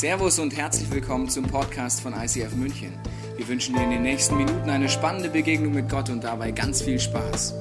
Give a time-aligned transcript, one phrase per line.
[0.00, 2.98] Servus und herzlich willkommen zum Podcast von ICF München.
[3.36, 6.80] Wir wünschen dir in den nächsten Minuten eine spannende Begegnung mit Gott und dabei ganz
[6.80, 7.52] viel Spaß.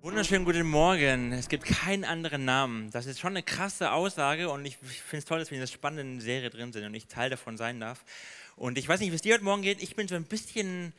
[0.00, 1.32] Wunderschönen guten Morgen.
[1.32, 2.90] Es gibt keinen anderen Namen.
[2.92, 5.74] Das ist schon eine krasse Aussage und ich finde es toll, dass wir in dieser
[5.74, 8.02] spannenden Serie drin sind und ich Teil davon sein darf.
[8.56, 9.82] Und ich weiß nicht, wie es dir heute Morgen geht.
[9.82, 10.94] Ich bin so ein bisschen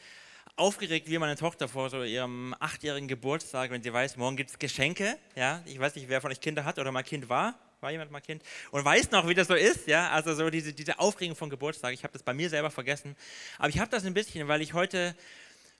[0.55, 4.59] aufgeregt wie meine Tochter vor so ihrem achtjährigen Geburtstag, wenn sie weiß, morgen gibt es
[4.59, 5.17] Geschenke.
[5.35, 7.55] Ja, ich weiß nicht, wer von euch Kinder hat oder mal Kind war.
[7.81, 8.43] War jemand mal Kind?
[8.69, 10.11] Und weiß noch, wie das so ist, ja?
[10.11, 11.93] Also so diese, diese Aufregung von Geburtstag.
[11.93, 13.15] Ich habe das bei mir selber vergessen.
[13.57, 15.15] Aber ich habe das ein bisschen, weil ich heute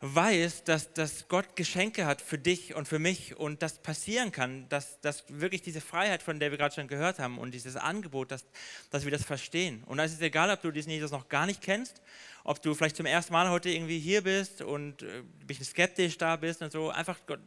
[0.02, 4.68] weiß, dass, dass Gott Geschenke hat für dich und für mich und das passieren kann,
[4.70, 8.32] dass, dass wirklich diese Freiheit, von der wir gerade schon gehört haben und dieses Angebot,
[8.32, 8.46] dass,
[8.90, 9.84] dass wir das verstehen.
[9.86, 12.02] Und da ist es egal, ob du diesen Jesus noch gar nicht kennst
[12.44, 16.18] ob du vielleicht zum ersten Mal heute irgendwie hier bist und äh, ein bisschen skeptisch
[16.18, 16.90] da bist und so.
[16.90, 17.40] Einfach, Gott,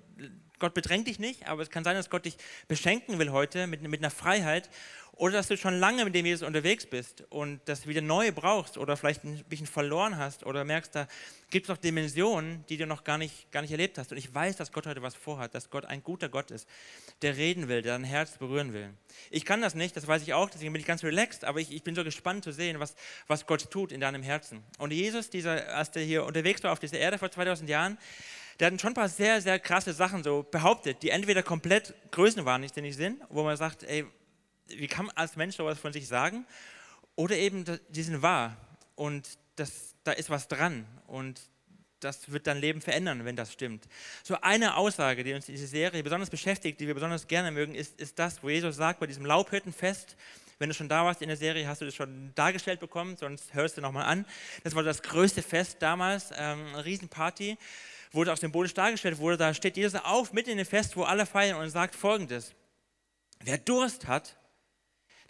[0.59, 2.37] Gott bedrängt dich nicht, aber es kann sein, dass Gott dich
[2.69, 4.71] beschenken will heute mit, mit einer Freiheit
[5.16, 8.79] oder dass du schon lange mit dem Jesus unterwegs bist und das wieder neu brauchst
[8.79, 11.06] oder vielleicht ein bisschen verloren hast oder merkst, da
[11.51, 14.10] gibt es noch Dimensionen, die du noch gar nicht, gar nicht erlebt hast.
[14.10, 16.68] Und ich weiß, dass Gott heute was vorhat, dass Gott ein guter Gott ist,
[17.23, 18.90] der reden will, der dein Herz berühren will.
[19.30, 21.73] Ich kann das nicht, das weiß ich auch, deswegen bin ich ganz relaxed, aber ich,
[21.73, 22.96] ich bin so gespannt zu sehen, was,
[23.28, 24.65] was Gott tut in deinem Herzen.
[24.78, 27.99] Und Jesus, dieser, als der hier unterwegs war auf dieser Erde vor 2000 Jahren,
[28.59, 32.96] der hat schon ein paar sehr, sehr krasse Sachen so behauptet, die entweder komplett größenwahnsinnig
[32.96, 34.06] sind, wo man sagt, ey,
[34.68, 36.46] wie kann man als Mensch sowas von sich sagen?
[37.16, 38.57] Oder eben, die sind wahr
[38.95, 41.40] und das, da ist was dran und
[42.01, 43.88] das wird dein Leben verändern, wenn das stimmt.
[44.23, 47.98] So eine Aussage, die uns diese Serie besonders beschäftigt, die wir besonders gerne mögen, ist,
[48.01, 50.16] ist das, wo Jesus sagt bei diesem Laubhüttenfest,
[50.59, 53.54] wenn du schon da warst in der Serie, hast du das schon dargestellt bekommen, sonst
[53.54, 54.24] hörst du nochmal an.
[54.62, 57.56] Das war das größte Fest damals, ähm, eine Riesenparty,
[58.12, 61.26] wurde auch symbolisch dargestellt, wurde, da steht Jesus auf, mitten in dem Fest, wo alle
[61.26, 62.54] feiern und sagt folgendes,
[63.40, 64.37] wer Durst hat,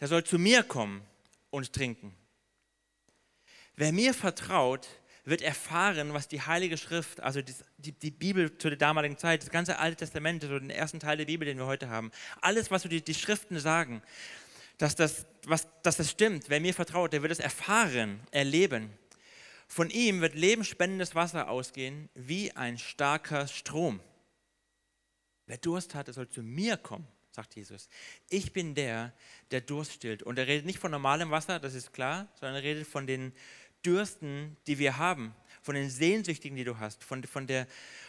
[0.05, 1.00] der soll zu mir kommen
[1.48, 2.15] und trinken.
[3.75, 4.87] Wer mir vertraut,
[5.25, 7.41] wird erfahren, was die Heilige Schrift, also
[7.78, 11.16] die, die, Bibel zu der damaligen Zeit, das ganze Alte Testament, so den ersten Teil
[11.16, 12.10] der Bibel, den wir heute haben,
[12.42, 14.03] alles, was so die, die Schriften sagen,
[14.76, 16.50] dass das, was, dass das stimmt.
[16.50, 18.92] Wer mir vertraut, der wird es erfahren, erleben.
[19.69, 24.00] Von ihm wird lebensspendendes Wasser ausgehen, wie ein starker Strom.
[25.47, 27.89] Wer Durst hat, der soll zu mir kommen sagt Jesus.
[28.31, 29.12] Ich bin der,
[29.50, 30.22] der Durst stillt.
[30.22, 33.33] Und er redet nicht von normalem Wasser, das ist klar, sondern er redet von den
[33.84, 37.67] Dürsten, die wir haben, von den Sehnsüchtigen, die du hast, von, von, der,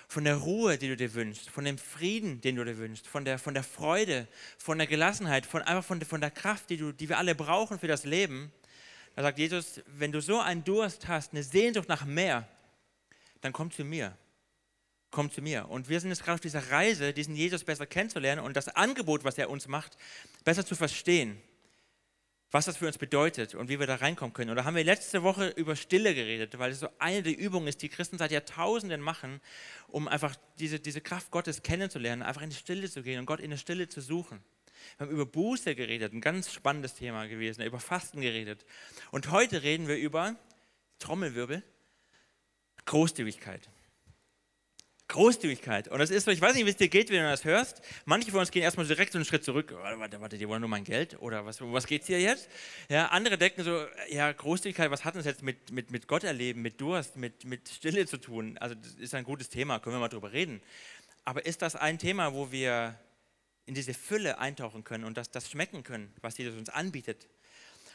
[0.08, 3.26] von der Ruhe, die du dir wünschst, von dem Frieden, den du dir wünschst, von
[3.26, 4.28] der, von der Freude,
[4.58, 7.80] von der Gelassenheit, von, einfach von, von der Kraft, die, du, die wir alle brauchen
[7.80, 8.52] für das Leben.
[9.16, 12.48] Da sagt Jesus, wenn du so einen Durst hast, eine Sehnsucht nach mehr,
[13.42, 14.16] dann komm zu mir
[15.16, 15.70] komm zu mir.
[15.70, 19.24] Und wir sind jetzt gerade auf dieser Reise, diesen Jesus besser kennenzulernen und das Angebot,
[19.24, 19.98] was er uns macht,
[20.44, 21.42] besser zu verstehen,
[22.52, 24.50] was das für uns bedeutet und wie wir da reinkommen können.
[24.50, 27.68] Und da haben wir letzte Woche über Stille geredet, weil es so eine der Übungen
[27.68, 29.40] ist, die Christen seit Jahrtausenden machen,
[29.88, 33.40] um einfach diese, diese Kraft Gottes kennenzulernen, einfach in die Stille zu gehen und Gott
[33.40, 34.44] in der Stille zu suchen.
[34.98, 38.66] Wir haben über Buße geredet, ein ganz spannendes Thema gewesen, über Fasten geredet.
[39.12, 40.36] Und heute reden wir über
[41.00, 41.64] Trommelwirbel,
[42.86, 43.70] Großzügigkeit.
[45.16, 45.88] Großzügigkeit.
[45.88, 47.82] Und das ist so, ich weiß nicht, wie es dir geht, wenn du das hörst.
[48.04, 49.74] Manche von uns gehen erstmal direkt so einen Schritt zurück.
[49.74, 51.18] Warte, warte, warte die wollen nur mein Geld?
[51.22, 52.50] Oder was, was geht es hier jetzt?
[52.90, 56.62] Ja, andere denken so, ja, Großzügigkeit, was hat das jetzt mit, mit, mit Gott erleben,
[56.62, 58.58] mit Durst, mit, mit Stille zu tun?
[58.58, 60.62] Also, das ist ein gutes Thema, können wir mal drüber reden.
[61.24, 63.00] Aber ist das ein Thema, wo wir
[63.66, 67.30] in diese Fülle eintauchen können und das, das schmecken können, was Jesus uns anbietet?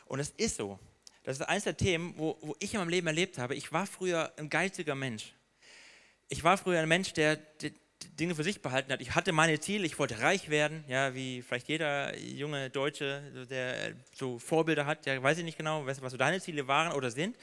[0.07, 0.79] Und es ist so.
[1.23, 3.55] Das ist eines der Themen, wo, wo ich in meinem Leben erlebt habe.
[3.55, 5.35] Ich war früher ein geiziger Mensch
[6.31, 7.39] ich war früher ein Mensch, der
[8.19, 9.03] Dinge für sich behalten hat.
[9.03, 13.95] Ich hatte meine Ziele, ich wollte reich werden, ja, wie vielleicht jeder junge Deutsche, der
[14.15, 17.37] so Vorbilder hat, ja, weiß ich nicht genau, was, so deine Ziele waren oder sind.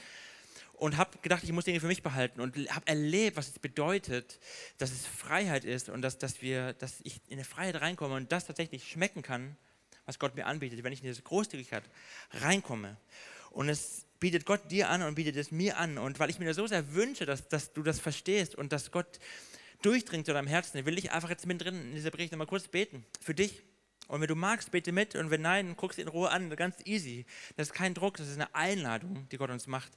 [0.72, 4.38] Und habe gedacht, ich muss Dinge für mich behalten und habe erlebt, was es bedeutet,
[4.78, 8.30] dass es Freiheit ist und dass, dass, wir, dass ich in eine Freiheit reinkomme und
[8.30, 9.56] das tatsächlich schmecken kann,
[10.06, 11.82] was Gott mir anbietet, wenn ich in diese Großzügigkeit
[12.30, 12.96] reinkomme.
[13.50, 15.98] Und es bietet Gott dir an und bietet es mir an.
[15.98, 18.90] Und weil ich mir das so sehr wünsche, dass, dass du das verstehst und dass
[18.90, 19.18] Gott
[19.82, 23.04] durchdringt zu deinem Herzen, will ich einfach jetzt mittendrin in dieser Predigt mal kurz beten.
[23.20, 23.62] Für dich.
[24.08, 25.14] Und wenn du magst, bete mit.
[25.14, 26.54] Und wenn nein, guckst in Ruhe an.
[26.56, 27.26] Ganz easy.
[27.56, 29.92] Das ist kein Druck, das ist eine Einladung, die Gott uns macht.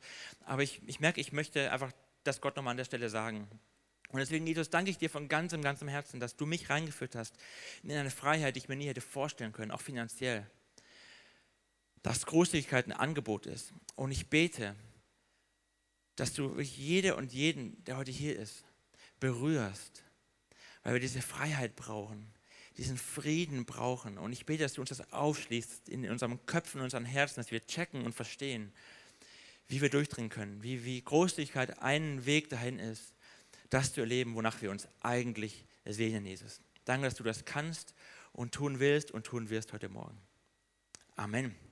[0.46, 1.92] Aber ich, ich merke, ich möchte einfach
[2.24, 3.48] das Gott nochmal an der Stelle sagen.
[4.10, 7.36] Und deswegen, Jesus, danke ich dir von ganzem, ganzem Herzen, dass du mich reingeführt hast
[7.82, 10.46] in eine Freiheit, die ich mir nie hätte vorstellen können, auch finanziell
[12.04, 13.74] dass Großzügigkeit ein Angebot ist.
[13.96, 14.76] Und ich bete,
[16.16, 18.64] dass du jede und jeden, der heute hier ist,
[19.20, 20.04] berührst,
[20.84, 22.34] weil wir diese Freiheit brauchen,
[22.78, 24.18] diesen Frieden brauchen.
[24.18, 27.52] Und ich bete, dass du uns das aufschließt in unseren Köpfen, in unseren Herzen, dass
[27.52, 28.74] wir checken und verstehen,
[29.68, 33.14] wie wir durchdringen können, wie, wie Großzügigkeit ein Weg dahin ist,
[33.70, 36.62] das zu erleben, wonach wir uns eigentlich sehnen, Jesus.
[36.86, 37.94] Danke, dass du das kannst
[38.34, 40.18] und tun willst und tun wirst heute Morgen.
[41.16, 41.71] Amen.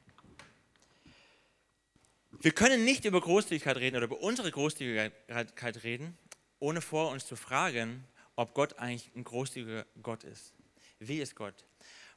[2.32, 6.18] Wir können nicht über Großzügigkeit reden oder über unsere Großzügigkeit reden,
[6.60, 8.06] ohne vor uns zu fragen,
[8.36, 10.54] ob Gott eigentlich ein großzügiger Gott ist.
[11.00, 11.66] Wie ist Gott?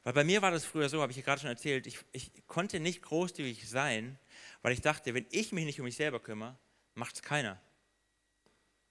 [0.03, 2.31] Weil bei mir war das früher so, habe ich hier gerade schon erzählt, ich, ich
[2.47, 4.19] konnte nicht großzügig sein,
[4.61, 6.57] weil ich dachte, wenn ich mich nicht um mich selber kümmere,
[6.93, 7.59] macht es keiner.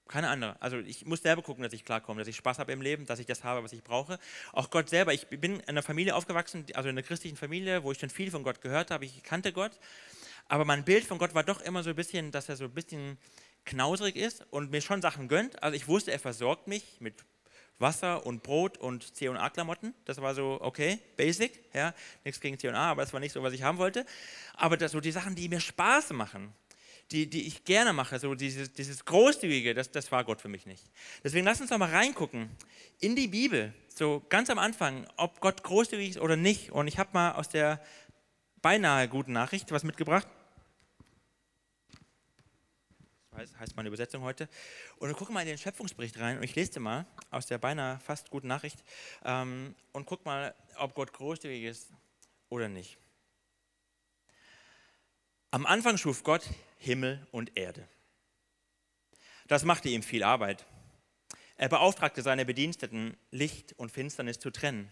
[0.09, 0.61] Keine andere.
[0.61, 3.19] Also ich muss selber gucken, dass ich klarkomme, dass ich Spaß habe im Leben, dass
[3.19, 4.19] ich das habe, was ich brauche.
[4.53, 5.15] Auch Gott selber.
[5.15, 8.31] Ich bin in einer Familie aufgewachsen, also in einer christlichen Familie, wo ich schon viel
[8.31, 9.05] von Gott gehört habe.
[9.05, 9.79] Ich kannte Gott.
[10.49, 12.75] Aber mein Bild von Gott war doch immer so ein bisschen, dass er so ein
[12.75, 13.19] bisschen
[13.65, 15.63] knauserig ist und mir schon Sachen gönnt.
[15.63, 17.25] Also ich wusste, er versorgt mich mit
[17.79, 19.95] Wasser und Brot und C&A-Klamotten.
[20.05, 21.95] Das war so, okay, basic, ja,
[22.25, 24.07] nichts gegen C&A, aber das war nicht so, was ich haben wollte.
[24.55, 26.55] Aber das, so die Sachen, die mir Spaß machen,
[27.11, 30.65] die, die ich gerne mache, so dieses, dieses Großzügige, das, das war Gott für mich
[30.65, 30.85] nicht.
[31.23, 32.51] Deswegen lass uns doch mal reingucken
[33.01, 36.73] in die Bibel, so ganz am Anfang, ob Gott großzügig ist oder nicht.
[36.73, 37.81] Und ich habe mal aus der
[38.63, 40.27] beinahe guten Nachricht was mitgebracht.
[43.33, 44.49] Das heißt meine Übersetzung heute.
[44.99, 47.59] Und wir gucken mal in den Schöpfungsbericht rein und ich lese dir mal aus der
[47.59, 48.85] beinahe fast guten Nachricht
[49.25, 51.91] ähm, und guck mal, ob Gott großzügig ist
[52.49, 52.99] oder nicht.
[55.51, 56.49] Am Anfang schuf Gott
[56.79, 57.87] Himmel und Erde.
[59.49, 60.65] Das machte ihm viel Arbeit.
[61.57, 64.91] Er beauftragte seine Bediensteten, Licht und Finsternis zu trennen.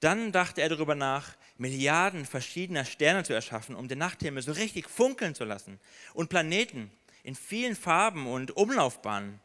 [0.00, 4.88] Dann dachte er darüber nach, Milliarden verschiedener Sterne zu erschaffen, um den Nachthimmel so richtig
[4.88, 5.80] funkeln zu lassen
[6.14, 6.92] und Planeten
[7.24, 9.40] in vielen Farben und Umlaufbahnen.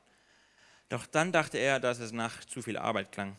[0.89, 3.35] Doch dann dachte er, dass es nach zu viel Arbeit klang.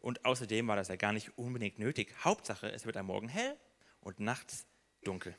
[0.00, 2.14] Und außerdem war das ja gar nicht unbedingt nötig.
[2.24, 3.54] Hauptsache, es wird am Morgen hell
[4.00, 4.64] und nachts
[5.04, 5.36] dunkel.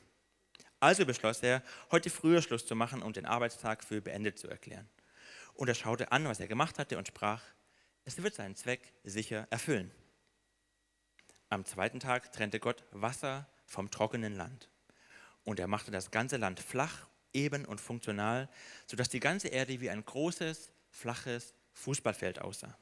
[0.80, 4.88] Also beschloss er, heute früher Schluss zu machen und den Arbeitstag für beendet zu erklären.
[5.54, 7.42] Und er schaute an, was er gemacht hatte und sprach,
[8.06, 9.92] es wird seinen Zweck sicher erfüllen.
[11.52, 14.70] Am zweiten Tag trennte Gott Wasser vom trockenen Land.
[15.44, 18.48] Und er machte das ganze Land flach, eben und funktional,
[18.88, 22.78] sodass die ganze Erde wie ein großes, flaches Fußballfeld aussah.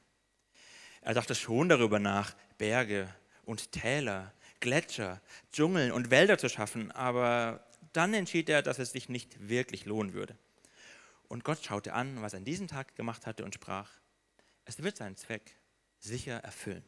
[1.01, 3.11] Er dachte schon darüber nach, Berge
[3.43, 5.19] und Täler, Gletscher,
[5.51, 10.13] Dschungeln und Wälder zu schaffen, aber dann entschied er, dass es sich nicht wirklich lohnen
[10.13, 10.37] würde.
[11.27, 13.89] Und Gott schaute an, was er an diesem Tag gemacht hatte und sprach,
[14.65, 15.55] es wird seinen Zweck
[15.97, 16.83] sicher erfüllen.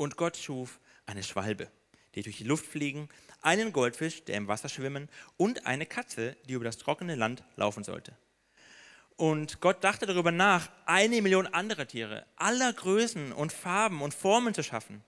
[0.00, 1.68] Und Gott schuf eine Schwalbe,
[2.14, 3.10] die durch die Luft fliegen,
[3.42, 7.84] einen Goldfisch, der im Wasser schwimmen und eine Katze, die über das trockene Land laufen
[7.84, 8.16] sollte.
[9.16, 14.54] Und Gott dachte darüber nach, eine Million andere Tiere aller Größen und Farben und Formen
[14.54, 15.04] zu schaffen.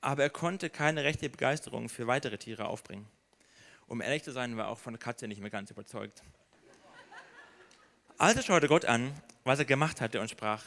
[0.00, 3.06] Aber er konnte keine rechte Begeisterung für weitere Tiere aufbringen.
[3.86, 6.24] Um ehrlich zu sein, war auch von der Katze nicht mehr ganz überzeugt.
[8.18, 9.14] Also schaute Gott an,
[9.44, 10.64] was er gemacht hatte und sprach,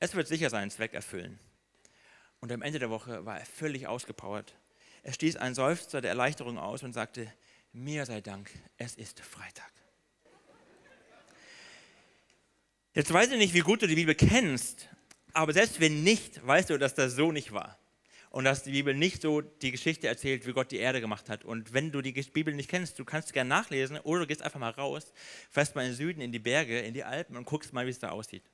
[0.00, 1.38] es wird sicher seinen Zweck erfüllen.
[2.40, 4.54] Und am Ende der Woche war er völlig ausgepowert.
[5.02, 7.32] Er stieß einen Seufzer der Erleichterung aus und sagte,
[7.72, 9.72] mir sei Dank, es ist Freitag.
[12.94, 14.88] Jetzt weiß ich nicht, wie gut du die Bibel kennst,
[15.32, 17.78] aber selbst wenn nicht, weißt du, dass das so nicht war
[18.30, 21.44] und dass die Bibel nicht so die Geschichte erzählt, wie Gott die Erde gemacht hat.
[21.44, 24.60] Und wenn du die Bibel nicht kennst, du kannst gerne nachlesen oder du gehst einfach
[24.60, 25.12] mal raus,
[25.50, 27.90] fährst mal in den Süden, in die Berge, in die Alpen und guckst mal, wie
[27.90, 28.44] es da aussieht.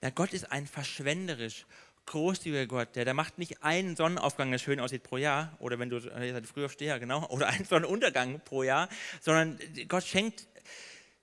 [0.00, 1.66] Na, Gott ist ein verschwenderisch
[2.06, 5.90] großzügiger Gott, der, der macht nicht einen Sonnenaufgang, der schön aussieht pro Jahr, oder wenn
[5.90, 8.88] du, ihr seid Frühaufsteher, genau, oder einen Sonnenuntergang pro Jahr,
[9.20, 9.58] sondern
[9.88, 10.46] Gott schenkt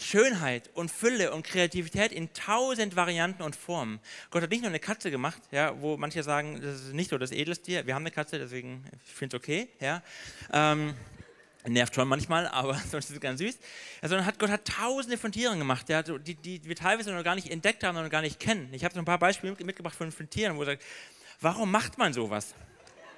[0.01, 3.99] Schönheit und Fülle und Kreativität in tausend Varianten und Formen.
[4.31, 7.17] Gott hat nicht nur eine Katze gemacht, ja, wo manche sagen, das ist nicht so
[7.19, 7.85] das Edelstier.
[7.85, 9.69] Wir haben eine Katze, deswegen finde ich es okay.
[9.79, 10.01] Ja.
[10.51, 10.95] Ähm,
[11.67, 13.57] nervt schon manchmal, aber sonst ist es ganz süß.
[14.01, 17.35] Sondern hat, Gott hat tausende von Tieren gemacht, ja, die, die wir teilweise noch gar
[17.35, 18.69] nicht entdeckt haben und gar nicht kennen.
[18.73, 20.83] Ich habe so ein paar Beispiele mitgebracht von, von Tieren, wo er sagt,
[21.39, 22.53] warum macht man sowas?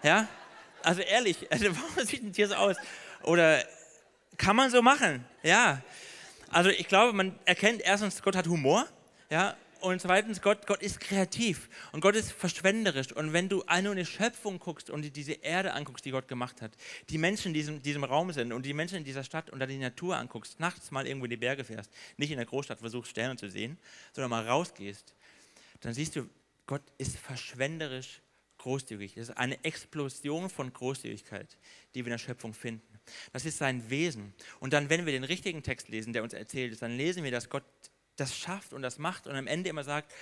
[0.01, 0.27] Ja?
[0.81, 2.75] Also ehrlich, also warum sieht ein Tier so aus?
[3.23, 3.63] Oder
[4.37, 5.25] kann man so machen?
[5.43, 5.81] Ja.
[6.49, 8.87] Also ich glaube, man erkennt erstens, Gott hat Humor,
[9.29, 13.11] ja, und zweitens, Gott, Gott ist kreativ und Gott ist verschwenderisch.
[13.11, 16.71] Und wenn du nur eine Schöpfung guckst und diese Erde anguckst, die Gott gemacht hat,
[17.09, 19.67] die Menschen in diesem, diesem Raum sind und die Menschen in dieser Stadt und dann
[19.67, 23.11] die Natur anguckst, nachts mal irgendwo in die Berge fährst, nicht in der Großstadt versuchst,
[23.11, 23.77] Sterne zu sehen,
[24.13, 25.13] sondern mal rausgehst,
[25.81, 26.29] dann siehst du,
[26.65, 28.21] Gott ist verschwenderisch
[28.59, 29.15] großzügig.
[29.15, 31.57] Das ist eine Explosion von Großzügigkeit,
[31.93, 32.99] die wir in der Schöpfung finden.
[33.33, 34.33] Das ist sein Wesen.
[34.61, 37.49] Und dann, wenn wir den richtigen Text lesen, der uns erzählt, dann lesen wir, dass
[37.49, 37.65] Gott
[38.15, 40.13] das schafft und das macht und am Ende immer sagt,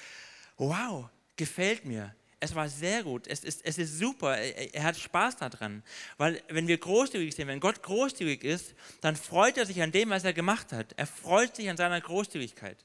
[0.57, 2.15] wow, gefällt mir.
[2.39, 3.27] Es war sehr gut.
[3.27, 4.35] Es ist, es ist super.
[4.35, 5.83] Er, hat Spaß daran.
[6.17, 10.09] Weil wenn wir großzügig sind, wenn Gott großzügig ist, dann freut er sich an dem,
[10.09, 10.93] was er gemacht hat.
[10.97, 12.83] Er freut sich an seiner Großzügigkeit.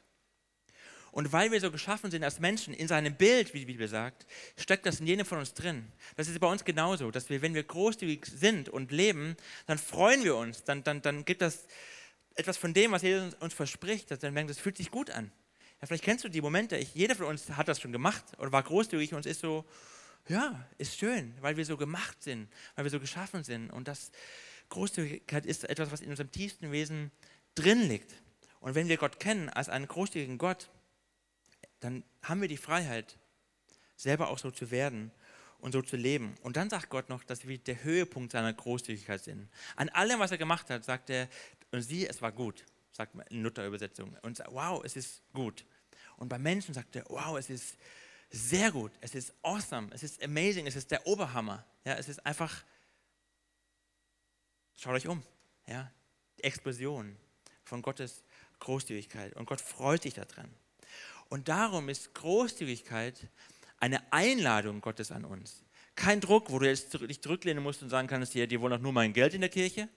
[1.11, 4.27] Und weil wir so geschaffen sind als Menschen, in seinem Bild, wie die Bibel sagt,
[4.59, 5.91] steckt das in jedem von uns drin.
[6.17, 10.23] Das ist bei uns genauso, dass wir, wenn wir großzügig sind und leben, dann freuen
[10.25, 10.65] wir uns.
[10.65, 11.67] Dann, dann, dann gibt das
[12.37, 15.33] etwas von dem, was Jesus uns verspricht, dass dann merken, das fühlt sich gut an.
[15.81, 18.53] Ja, vielleicht kennst du die Momente, ich, jeder von uns hat das schon gemacht oder
[18.53, 19.65] war großzügig und ist so,
[20.29, 23.71] ja, ist schön, weil wir so gemacht sind, weil wir so geschaffen sind.
[23.71, 24.11] Und das
[24.69, 27.11] Großzügigkeit ist etwas, was in unserem tiefsten Wesen
[27.55, 28.15] drin liegt.
[28.61, 30.69] Und wenn wir Gott kennen als einen großzügigen Gott,
[31.81, 33.17] dann haben wir die Freiheit,
[33.97, 35.11] selber auch so zu werden
[35.59, 36.35] und so zu leben.
[36.43, 39.49] Und dann sagt Gott noch, dass wir der Höhepunkt seiner Großzügigkeit sind.
[39.77, 41.29] An allem, was er gemacht hat, sagt er,
[41.77, 44.17] und sieh, es war gut, sagt man in Luther-Übersetzung.
[44.23, 45.65] Und wow, es ist gut.
[46.17, 47.77] Und bei Menschen sagt er, wow, es ist
[48.31, 51.65] sehr gut, es ist awesome, es ist amazing, es ist der Oberhammer.
[51.85, 52.65] Ja, es ist einfach,
[54.75, 55.23] schaut euch um,
[55.67, 55.91] ja,
[56.39, 57.17] die Explosion
[57.65, 58.25] von Gottes
[58.59, 59.35] Großzügigkeit.
[59.37, 60.51] Und Gott freut sich daran.
[61.29, 63.29] Und darum ist Großzügigkeit
[63.79, 65.63] eine Einladung Gottes an uns.
[65.95, 68.81] Kein Druck, wo du jetzt dich zurücklehnen musst und sagen kannst, hier, die wollen doch
[68.81, 69.89] nur mein Geld in der Kirche,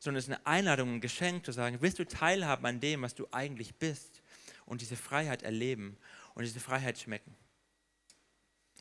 [0.00, 3.14] sondern es ist eine Einladung, ein Geschenk zu sagen, willst du teilhaben an dem, was
[3.14, 4.22] du eigentlich bist
[4.66, 5.96] und diese Freiheit erleben
[6.34, 7.36] und diese Freiheit schmecken.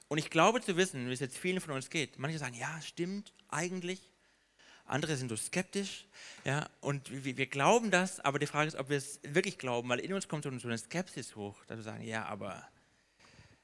[0.08, 2.18] Und ich glaube zu wissen, wie es jetzt vielen von uns geht.
[2.18, 4.10] Manche sagen, ja, stimmt, eigentlich
[4.90, 6.06] andere sind so skeptisch.
[6.44, 9.88] Ja, und wir, wir, glauben das, aber die Frage ist, ob wir es wirklich glauben,
[9.90, 12.68] weil in uns kommt so eine Skepsis hoch, dass wir sagen, ja, aber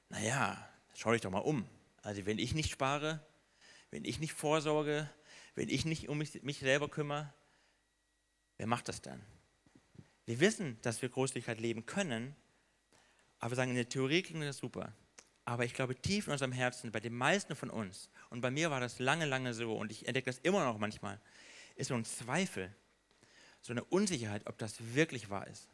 [0.08, 1.66] naja, schau dich doch mal um.
[2.02, 3.20] Also wenn ich nicht spare,
[3.90, 5.10] wenn ich nicht vorsorge,
[5.54, 7.32] wenn ich nicht um mich, mich selber kümmere,
[8.56, 9.20] wer macht das dann?
[10.24, 12.34] Wir wissen, dass wir Großzügigkeit leben können,
[13.38, 14.92] aber wir sagen, in der Theorie klingt das super.
[15.44, 18.70] Aber ich glaube, tief in unserem Herzen, bei den meisten von uns, und bei mir
[18.70, 21.20] war das lange, lange so, und ich entdecke das immer noch manchmal,
[21.76, 22.74] ist so ein Zweifel,
[23.60, 25.68] so eine Unsicherheit, ob das wirklich wahr ist.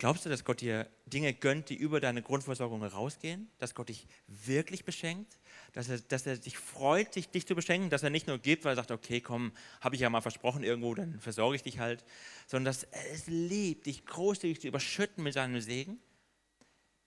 [0.00, 3.50] Glaubst du, dass Gott dir Dinge gönnt, die über deine Grundversorgung rausgehen?
[3.58, 5.38] Dass Gott dich wirklich beschenkt?
[5.74, 7.90] Dass er, dass er sich freut, sich, dich zu beschenken?
[7.90, 9.52] Dass er nicht nur gibt, weil er sagt, okay, komm,
[9.82, 12.02] habe ich ja mal versprochen irgendwo, dann versorge ich dich halt.
[12.46, 16.00] Sondern dass er es liebt, dich großzügig zu überschütten mit seinem Segen?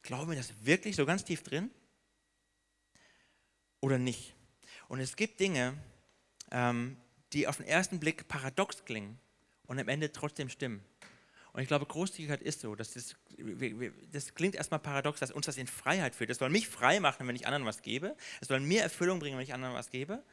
[0.03, 1.71] Glauben wir das wirklich so ganz tief drin?
[3.81, 4.35] Oder nicht?
[4.88, 5.73] Und es gibt Dinge,
[6.51, 6.97] ähm,
[7.33, 9.17] die auf den ersten Blick paradox klingen
[9.65, 10.85] und am Ende trotzdem stimmen.
[11.53, 12.75] Und ich glaube, Großzügigkeit ist so.
[12.75, 13.15] Dass das,
[14.12, 16.31] das klingt erstmal paradox, dass uns das in Freiheit führt.
[16.31, 18.15] Das soll mich frei machen, wenn ich anderen was gebe.
[18.41, 20.24] Es soll mir Erfüllung bringen, wenn ich anderen was gebe.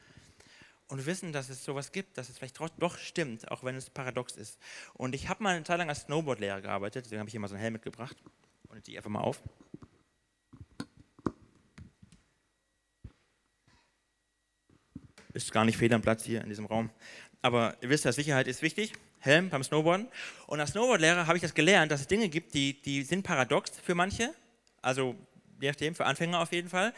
[0.88, 4.36] Und wissen, dass es sowas gibt, dass es vielleicht doch stimmt, auch wenn es paradox
[4.36, 4.58] ist.
[4.94, 7.46] Und ich habe mal eine Zeit lang als Snowboardlehrer gearbeitet, deswegen habe ich hier mal
[7.46, 8.16] so einen Helm mitgebracht.
[8.68, 9.40] Und ich einfach mal auf.
[15.32, 16.90] Ist gar nicht fehl am Platz hier in diesem Raum.
[17.40, 18.92] Aber ihr wisst ja, Sicherheit ist wichtig.
[19.20, 20.08] Helm beim Snowboarden.
[20.46, 23.72] Und als Snowboardlehrer habe ich das gelernt, dass es Dinge gibt, die, die sind paradox
[23.82, 24.34] für manche.
[24.82, 25.14] Also
[25.60, 26.92] je nachdem, für Anfänger auf jeden Fall.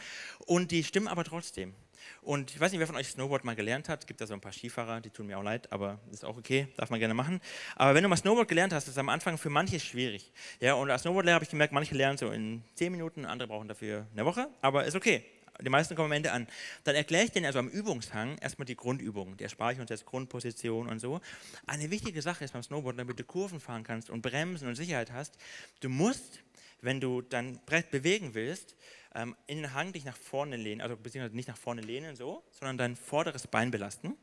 [0.45, 1.73] Und die stimmen aber trotzdem.
[2.21, 4.01] Und ich weiß nicht, wer von euch Snowboard mal gelernt hat.
[4.01, 6.37] Es gibt da so ein paar Skifahrer, die tun mir auch leid, aber ist auch
[6.37, 7.41] okay, darf man gerne machen.
[7.75, 10.31] Aber wenn du mal Snowboard gelernt hast, ist es am Anfang für manche schwierig.
[10.59, 13.67] Ja, und als Snowboardlehrer habe ich gemerkt, manche lernen so in 10 Minuten, andere brauchen
[13.67, 15.23] dafür eine Woche, aber ist okay.
[15.61, 16.47] Die meisten kommen am Ende an.
[16.83, 20.87] Dann erkläre ich denen also am Übungshang erstmal die Grundübungen, der Speicher und jetzt Grundposition
[20.87, 21.21] und so.
[21.67, 25.11] Eine wichtige Sache ist beim Snowboard, damit du Kurven fahren kannst und bremsen und Sicherheit
[25.11, 25.37] hast,
[25.81, 26.39] du musst,
[26.81, 28.75] wenn du dein Brett bewegen willst,
[29.15, 32.43] ähm, in den Hang dich nach vorne lehnen, also beziehungsweise nicht nach vorne lehnen so,
[32.51, 34.17] sondern dein vorderes Bein belasten,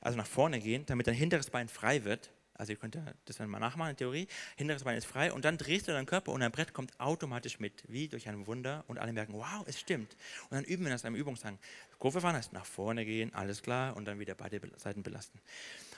[0.00, 2.30] also nach vorne gehen, damit dein hinteres Bein frei wird.
[2.54, 4.28] Also ihr könnt das dann mal nachmachen in Theorie.
[4.56, 7.58] Hinteres Bein ist frei und dann drehst du deinen Körper und dein Brett kommt automatisch
[7.58, 10.16] mit, wie durch ein Wunder und alle merken, wow, es stimmt.
[10.50, 11.58] Und dann üben wir das am Übungshang.
[11.98, 15.40] Kurve fahren heißt nach vorne gehen, alles klar und dann wieder beide Seiten belasten.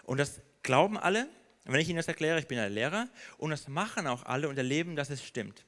[0.04, 1.28] Und das glauben alle,
[1.64, 3.08] wenn ich Ihnen das erkläre, ich bin ja Lehrer,
[3.38, 5.64] und das machen auch alle und erleben, dass es stimmt.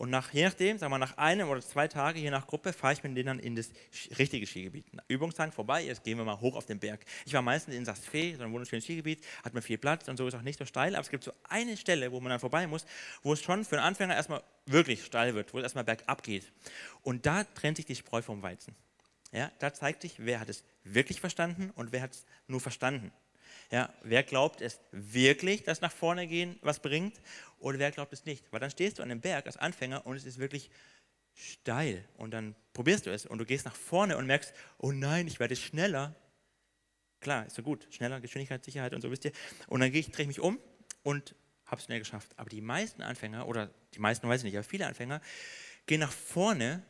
[0.00, 2.94] Und nach, je nachdem, sagen wir nach einem oder zwei Tagen, je nach Gruppe, fahre
[2.94, 3.70] ich mit denen dann in das
[4.18, 4.86] richtige Skigebiet.
[5.08, 7.04] Übungstag vorbei, jetzt gehen wir mal hoch auf den Berg.
[7.26, 10.26] Ich war meistens in Saas-Fee, so ein wunderschönes Skigebiet, hat man viel Platz und so
[10.26, 12.66] ist auch nicht so steil, aber es gibt so eine Stelle, wo man dann vorbei
[12.66, 12.86] muss,
[13.22, 16.50] wo es schon für einen Anfänger erstmal wirklich steil wird, wo es erstmal bergab geht.
[17.02, 18.74] Und da trennt sich die Spreu vom Weizen.
[19.32, 23.12] Ja, da zeigt sich, wer hat es wirklich verstanden und wer hat es nur verstanden.
[23.70, 27.20] Ja, wer glaubt es wirklich, dass nach vorne gehen was bringt
[27.58, 28.52] oder wer glaubt es nicht?
[28.52, 30.70] Weil dann stehst du an einem Berg als Anfänger und es ist wirklich
[31.34, 35.28] steil und dann probierst du es und du gehst nach vorne und merkst, oh nein,
[35.28, 36.16] ich werde schneller.
[37.20, 39.32] Klar, ist so gut, schneller, Geschwindigkeit, Sicherheit und so wisst ihr.
[39.68, 40.58] Und dann drehe ich mich um
[41.02, 41.36] und
[41.66, 42.32] habe es schnell geschafft.
[42.36, 45.20] Aber die meisten Anfänger, oder die meisten weiß ich nicht, aber viele Anfänger,
[45.86, 46.82] gehen nach vorne,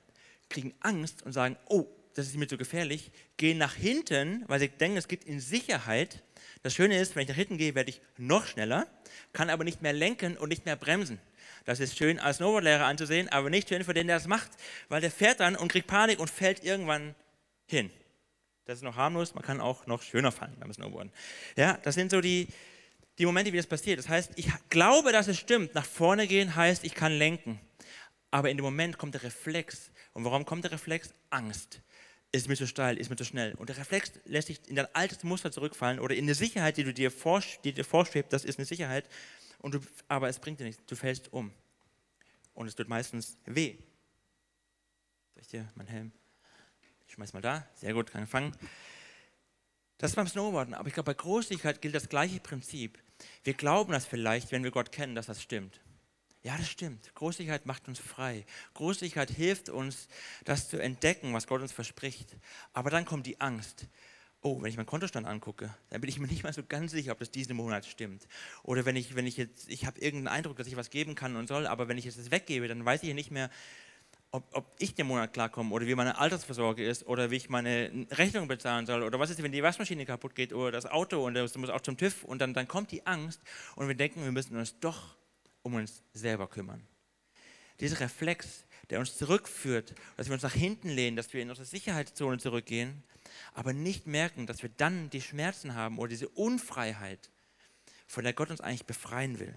[0.48, 4.68] kriegen Angst und sagen, oh, das ist mir zu gefährlich, gehen nach hinten, weil sie
[4.68, 6.22] denken, es geht in Sicherheit.
[6.62, 8.86] Das Schöne ist, wenn ich nach hinten gehe, werde ich noch schneller,
[9.32, 11.18] kann aber nicht mehr lenken und nicht mehr bremsen.
[11.64, 14.50] Das ist schön als Snowboardlehrer anzusehen, aber nicht schön für den, der das macht,
[14.88, 17.14] weil der fährt dann und kriegt Panik und fällt irgendwann
[17.66, 17.90] hin.
[18.64, 21.12] Das ist noch harmlos, man kann auch noch schöner fallen beim Snowboarden.
[21.56, 22.48] Ja, das sind so die,
[23.18, 23.98] die Momente, wie das passiert.
[23.98, 25.74] Das heißt, ich glaube, dass es stimmt.
[25.74, 27.60] Nach vorne gehen heißt, ich kann lenken.
[28.30, 29.90] Aber in dem Moment kommt der Reflex.
[30.12, 31.12] Und warum kommt der Reflex?
[31.30, 31.80] Angst
[32.32, 33.54] ist mir zu steil, ist mir zu schnell.
[33.54, 36.84] Und der Reflex lässt dich in dein altes Muster zurückfallen oder in eine Sicherheit, die
[36.84, 39.08] du dir, vorsch die dir vorschwebt, das ist eine Sicherheit,
[39.58, 41.52] und du, aber es bringt dir nichts, du fällst um.
[42.54, 43.76] Und es tut meistens weh.
[45.34, 46.12] Soll ich dir meinen Helm?
[47.06, 48.56] Ich schmeiß mal da, sehr gut, kann fangen.
[49.98, 52.98] Das ist beim Snowboarden, aber ich glaube, bei Großzügigkeit gilt das gleiche Prinzip.
[53.44, 55.80] Wir glauben das vielleicht, wenn wir Gott kennen, dass das stimmt.
[56.42, 57.14] Ja, das stimmt.
[57.14, 58.46] Großzügigkeit macht uns frei.
[58.72, 60.08] Großzügigkeit hilft uns,
[60.44, 62.34] das zu entdecken, was Gott uns verspricht.
[62.72, 63.86] Aber dann kommt die Angst.
[64.42, 67.12] Oh, wenn ich meinen Kontostand angucke, dann bin ich mir nicht mal so ganz sicher,
[67.12, 68.26] ob das diesen Monat stimmt.
[68.62, 71.36] Oder wenn ich, wenn ich jetzt, ich habe irgendeinen Eindruck, dass ich was geben kann
[71.36, 73.50] und soll, aber wenn ich jetzt das weggebe, dann weiß ich nicht mehr,
[74.30, 78.06] ob, ob ich den Monat klarkomme oder wie meine Altersvorsorge ist oder wie ich meine
[78.12, 81.34] Rechnung bezahlen soll oder was ist, wenn die Waschmaschine kaputt geht oder das Auto und
[81.34, 83.42] das muss auch zum TÜV und dann, dann kommt die Angst
[83.74, 85.16] und wir denken, wir müssen uns doch
[85.62, 86.86] um uns selber kümmern.
[87.80, 91.66] Dieser Reflex, der uns zurückführt, dass wir uns nach hinten lehnen, dass wir in unsere
[91.66, 93.02] Sicherheitszone zurückgehen,
[93.54, 97.30] aber nicht merken, dass wir dann die Schmerzen haben oder diese Unfreiheit,
[98.06, 99.54] von der Gott uns eigentlich befreien will.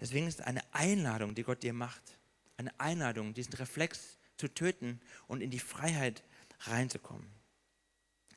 [0.00, 2.18] Deswegen ist es eine Einladung, die Gott dir macht,
[2.56, 6.22] eine Einladung, diesen Reflex zu töten und in die Freiheit
[6.60, 7.28] reinzukommen.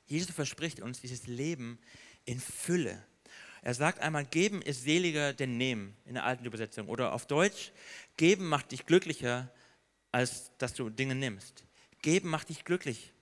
[0.08, 1.80] Jesus verspricht uns dieses Leben
[2.26, 3.02] in Fülle.
[3.62, 6.88] Er sagt einmal, geben ist seliger denn nehmen in der alten Übersetzung.
[6.88, 7.72] Oder auf Deutsch,
[8.18, 9.52] geben macht dich glücklicher,
[10.12, 11.64] als dass du Dinge nimmst.
[12.02, 13.14] Geben macht dich glücklich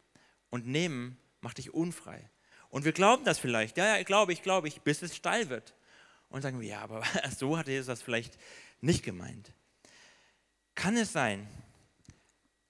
[0.50, 2.30] und nehmen macht dich unfrei.
[2.70, 3.78] Und wir glauben das vielleicht.
[3.78, 5.76] Ja, ja, ich glaube, ich glaube, ich, bis es steil wird.
[6.30, 7.04] Und sagen wir, ja, aber
[7.38, 8.38] so hat Jesus das vielleicht
[8.80, 9.52] nicht gemeint.
[10.76, 11.48] Kann es sein,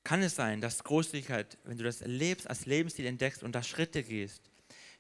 [0.04, 4.02] kann es sein, dass Großzügigkeit, wenn du das erlebst, als Lebensstil entdeckst und da Schritte
[4.02, 4.50] gehst,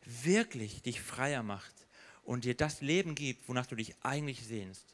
[0.06, 1.88] wirklich dich freier macht
[2.30, 4.94] und dir das Leben gibt, wonach du dich eigentlich sehnst.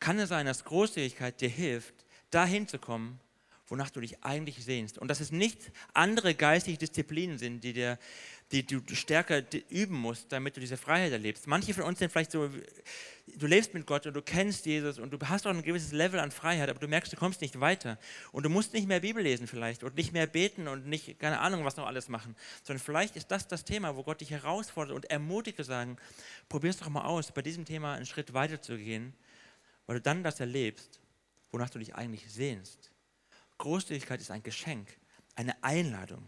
[0.00, 1.94] Kann es sein, dass Großzügigkeit dir hilft,
[2.28, 3.18] dahin zu kommen,
[3.68, 4.98] wonach du dich eigentlich sehnst.
[4.98, 7.98] Und dass es nicht andere geistige Disziplinen sind, die, dir,
[8.50, 11.46] die du stärker üben musst, damit du diese Freiheit erlebst.
[11.46, 12.50] Manche von uns sind vielleicht so,
[13.36, 16.20] du lebst mit Gott und du kennst Jesus und du hast auch ein gewisses Level
[16.20, 17.98] an Freiheit, aber du merkst, du kommst nicht weiter.
[18.32, 21.40] Und du musst nicht mehr Bibel lesen vielleicht und nicht mehr beten und nicht, keine
[21.40, 22.36] Ahnung, was noch alles machen.
[22.62, 25.96] Sondern vielleicht ist das das Thema, wo Gott dich herausfordert und ermutigt zu sagen,
[26.48, 29.14] probier es doch mal aus, bei diesem Thema einen Schritt weiter zu gehen,
[29.86, 31.00] weil du dann das erlebst,
[31.50, 32.91] wonach du dich eigentlich sehnst.
[33.62, 34.88] Großzügigkeit ist ein Geschenk,
[35.36, 36.26] eine Einladung.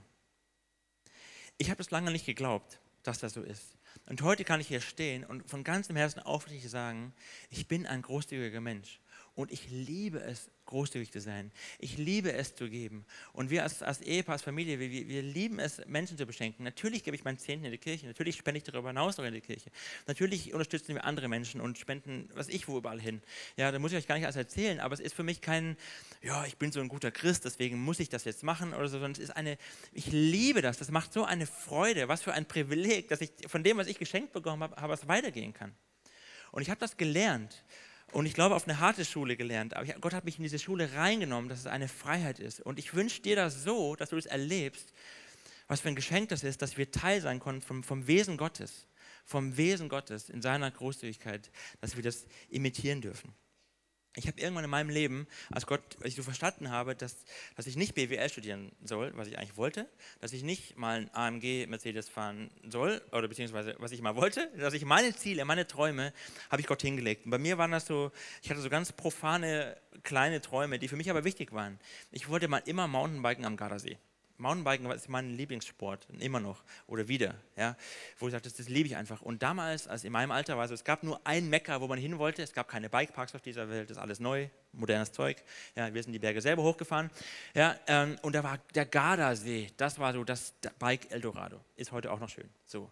[1.59, 3.77] Ich habe es lange nicht geglaubt, dass das so ist.
[4.07, 7.13] Und heute kann ich hier stehen und von ganzem Herzen aufrichtig sagen,
[7.51, 9.01] ich bin ein großzügiger Mensch.
[9.35, 11.51] Und ich liebe es, großzügig zu sein.
[11.79, 13.05] Ich liebe es zu geben.
[13.33, 16.65] Und wir als, als Ehepaar, als Familie, wir, wir lieben es, Menschen zu beschenken.
[16.65, 18.07] Natürlich gebe ich meinen Zehnten in die Kirche.
[18.07, 19.71] Natürlich spende ich darüber hinaus noch in die Kirche.
[20.07, 23.21] Natürlich unterstützen wir andere Menschen und spenden, was ich wo überall hin.
[23.57, 25.77] Ja, da muss ich euch gar nicht alles erzählen, aber es ist für mich kein,
[26.23, 28.99] ja, ich bin so ein guter Christ, deswegen muss ich das jetzt machen oder so,
[28.99, 29.59] sondern es ist eine,
[29.93, 30.79] ich liebe das.
[30.79, 32.09] Das macht so eine Freude.
[32.09, 35.53] Was für ein Privileg, dass ich von dem, was ich geschenkt bekommen habe, es weitergehen
[35.53, 35.75] kann.
[36.53, 37.65] Und ich habe das gelernt.
[38.15, 39.75] Und ich glaube, auf eine harte Schule gelernt.
[39.75, 42.61] Aber Gott hat mich in diese Schule reingenommen, dass es eine Freiheit ist.
[42.61, 44.93] Und ich wünsche dir das so, dass du das erlebst,
[45.67, 48.87] was für ein Geschenk das ist, dass wir Teil sein können vom, vom Wesen Gottes.
[49.25, 51.51] Vom Wesen Gottes in seiner Großzügigkeit,
[51.81, 53.35] dass wir das imitieren dürfen.
[54.17, 57.25] Ich habe irgendwann in meinem Leben, als Gott, als ich so verstanden habe, dass,
[57.57, 59.89] dass ich nicht BWL studieren soll, was ich eigentlich wollte,
[60.21, 64.51] dass ich nicht mal einen AMG Mercedes fahren soll, oder beziehungsweise was ich mal wollte,
[64.57, 66.13] dass ich meine Ziele, meine Träume,
[66.49, 67.25] habe ich Gott hingelegt.
[67.25, 70.97] Und bei mir waren das so, ich hatte so ganz profane kleine Träume, die für
[70.97, 71.81] mich aber wichtig waren.
[72.13, 73.99] Ich wollte mal immer Mountainbiken am Gardasee.
[74.45, 77.77] Mountainbiken ist mein Lieblingssport, immer noch oder wieder, ja,
[78.19, 79.23] wo ich sage, das, das liebe ich einfach.
[79.23, 81.99] Und damals, als in meinem Alter war es, es gab nur ein Mekka, wo man
[81.99, 85.43] hin wollte, es gab keine Bikeparks auf dieser Welt, das ist alles neu, modernes Zeug,
[85.75, 87.11] ja, wir sind die Berge selber hochgefahren,
[87.55, 92.13] ja, ähm, und da war der Gardasee, das war so das Bike Eldorado, ist heute
[92.13, 92.91] auch noch schön, so.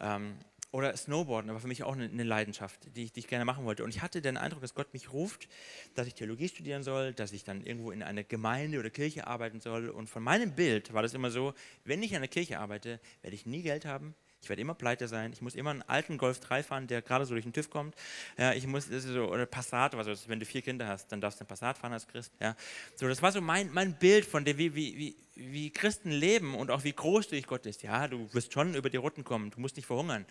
[0.00, 0.36] Ähm,
[0.70, 3.64] oder Snowboarden war für mich auch eine, eine Leidenschaft, die ich, die ich, gerne machen
[3.64, 3.84] wollte.
[3.84, 5.48] Und ich hatte den Eindruck, dass Gott mich ruft,
[5.94, 9.60] dass ich Theologie studieren soll, dass ich dann irgendwo in einer Gemeinde oder Kirche arbeiten
[9.60, 9.88] soll.
[9.88, 11.54] Und von meinem Bild war das immer so,
[11.84, 15.08] wenn ich in einer Kirche arbeite, werde ich nie Geld haben, Ich werde immer pleite
[15.08, 15.32] sein.
[15.32, 17.94] Ich muss immer einen alten Golf 3 fahren, der gerade so durch den TÜV kommt.
[18.36, 21.20] Ja, ich muss, das ist so, oder Passat, also wenn du vier Kinder hast, dann
[21.20, 22.32] darfst du einen Passat fahren als Christ.
[22.40, 22.54] Ja.
[22.94, 26.54] So, das war so mein, mein Bild von dem, wie, wie, wie, wie Christen leben
[26.54, 27.82] und auch wie großzügig Gott ist.
[27.82, 30.24] Ja, du wirst schon über die Rutten kommen, du musst nicht verhungern.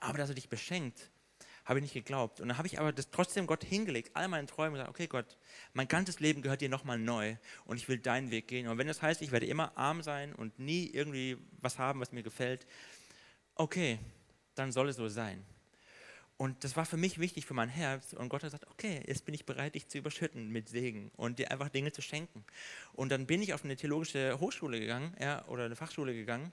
[0.00, 1.10] Aber dass er dich beschenkt,
[1.64, 2.40] habe ich nicht geglaubt.
[2.40, 5.38] Und dann habe ich aber das trotzdem Gott hingelegt, all meine Träume gesagt, okay Gott,
[5.72, 8.68] mein ganzes Leben gehört dir nochmal neu und ich will deinen Weg gehen.
[8.68, 12.12] Und wenn das heißt, ich werde immer arm sein und nie irgendwie was haben, was
[12.12, 12.66] mir gefällt,
[13.54, 13.98] okay,
[14.54, 15.44] dann soll es so sein.
[16.36, 18.12] Und das war für mich wichtig für mein Herz.
[18.12, 21.38] Und Gott hat gesagt, okay, jetzt bin ich bereit, dich zu überschütten mit Segen und
[21.38, 22.44] dir einfach Dinge zu schenken.
[22.92, 26.52] Und dann bin ich auf eine theologische Hochschule gegangen, ja, oder eine Fachschule gegangen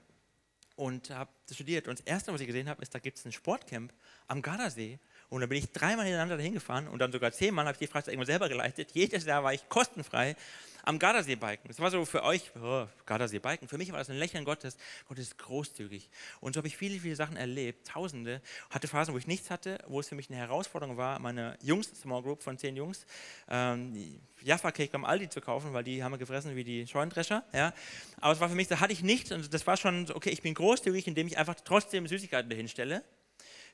[0.76, 1.88] und habe studiert.
[1.88, 3.92] Und das Erste, was ich gesehen habe, ist, da gibt es ein Sportcamp
[4.28, 4.98] am Gardasee.
[5.32, 7.86] Und da bin ich dreimal hintereinander dahin gefahren und dann sogar zehnmal habe ich die
[7.86, 8.90] Freizeit irgendwo selber geleitet.
[8.92, 10.36] Jedes Jahr war ich kostenfrei
[10.82, 11.68] am Gardasee-Biken.
[11.68, 13.66] Das war so für euch, oh, Gardasee-Biken.
[13.66, 14.76] Für mich war das ein Lächeln Gottes.
[15.08, 16.10] Gott ist großzügig.
[16.42, 18.42] Und so habe ich viele, viele Sachen erlebt, Tausende.
[18.68, 21.88] Hatte Phasen, wo ich nichts hatte, wo es für mich eine Herausforderung war, meine Jungs,
[21.98, 23.06] Small Group von zehn Jungs,
[23.48, 27.42] ähm, Jaffa-Cake beim Aldi zu kaufen, weil die haben wir gefressen wie die Scheunendrescher.
[27.54, 27.72] Ja.
[28.20, 30.28] Aber es war für mich, da hatte ich nichts und das war schon so, okay,
[30.28, 33.02] ich bin großzügig, indem ich einfach trotzdem Süßigkeiten dahin stelle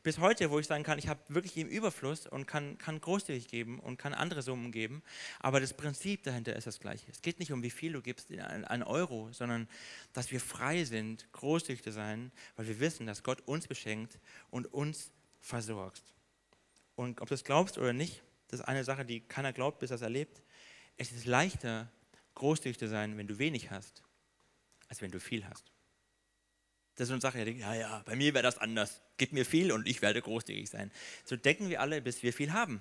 [0.03, 3.49] bis heute, wo ich sagen kann, ich habe wirklich im Überfluss und kann, kann großzügig
[3.49, 5.03] geben und kann andere Summen geben.
[5.41, 7.11] Aber das Prinzip dahinter ist das gleiche.
[7.11, 9.69] Es geht nicht um, wie viel du gibst an Euro, sondern
[10.13, 14.19] dass wir frei sind, großzügig zu sein, weil wir wissen, dass Gott uns beschenkt
[14.51, 16.03] und uns versorgt.
[16.95, 19.91] Und ob du es glaubst oder nicht, das ist eine Sache, die keiner glaubt, bis
[19.91, 20.43] er es erlebt.
[20.97, 21.91] Es ist leichter,
[22.35, 24.03] großzügig zu sein, wenn du wenig hast,
[24.89, 25.71] als wenn du viel hast.
[26.99, 29.01] Das ist so eine Sache, ja, ja, bei mir wäre das anders.
[29.19, 30.91] Gib mir viel und ich werde großzügig sein.
[31.25, 32.81] So denken wir alle, bis wir viel haben.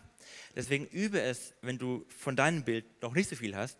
[0.56, 3.78] Deswegen übe es, wenn du von deinem Bild noch nicht so viel hast,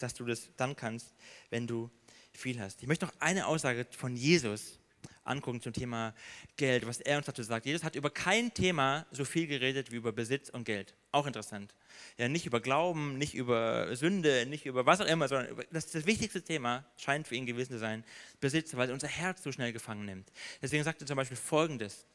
[0.00, 1.14] dass du das dann kannst,
[1.50, 1.88] wenn du
[2.32, 2.82] viel hast.
[2.82, 4.80] Ich möchte noch eine Aussage von Jesus
[5.28, 6.14] angucken zum Thema
[6.56, 7.66] Geld, was er uns dazu sagt.
[7.66, 10.94] Jesus hat über kein Thema so viel geredet wie über Besitz und Geld.
[11.12, 11.74] Auch interessant.
[12.16, 15.86] Ja, nicht über Glauben, nicht über Sünde, nicht über was auch immer, sondern über, das,
[15.90, 18.04] das wichtigste Thema scheint für ihn gewesen zu sein,
[18.40, 20.30] Besitz, weil unser Herz so schnell gefangen nimmt.
[20.62, 22.06] Deswegen sagt er zum Beispiel Folgendes.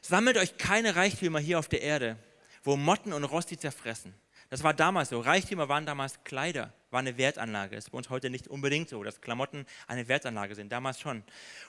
[0.00, 2.16] Sammelt euch keine Reichtümer hier auf der Erde,
[2.62, 4.14] wo Motten und Rost die zerfressen
[4.50, 5.20] das war damals so.
[5.20, 7.76] Reichtümer waren damals Kleider, war eine Wertanlage.
[7.76, 11.22] Das ist bei uns heute nicht unbedingt so, dass Klamotten eine Wertanlage sind, damals schon.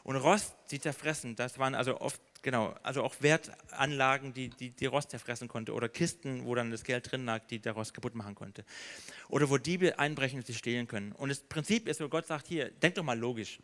[0.03, 4.85] Und Rost, die zerfressen, das waren also oft, genau, also auch Wertanlagen, die, die, die
[4.87, 5.73] Rost zerfressen konnte.
[5.73, 8.65] Oder Kisten, wo dann das Geld drin lag, die der Rost kaputt machen konnte.
[9.29, 11.11] Oder wo Diebe einbrechen und sie stehlen können.
[11.11, 13.59] Und das Prinzip ist, wo Gott sagt, hier, denk doch mal logisch.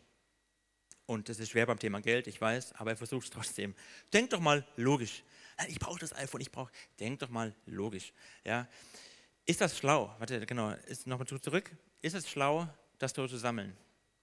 [1.06, 3.74] Und das ist schwer beim Thema Geld, ich weiß, aber er versucht es trotzdem.
[4.12, 5.24] Denk doch mal logisch.
[5.66, 6.70] Ich brauche das iPhone, ich brauche.
[7.00, 8.12] Denk doch mal logisch.
[8.44, 8.68] Ja?
[9.48, 10.14] Ist das schlau?
[10.18, 10.74] Warte, genau,
[11.06, 11.74] nochmal zurück.
[12.02, 13.74] Ist es schlau, das dort zu sammeln?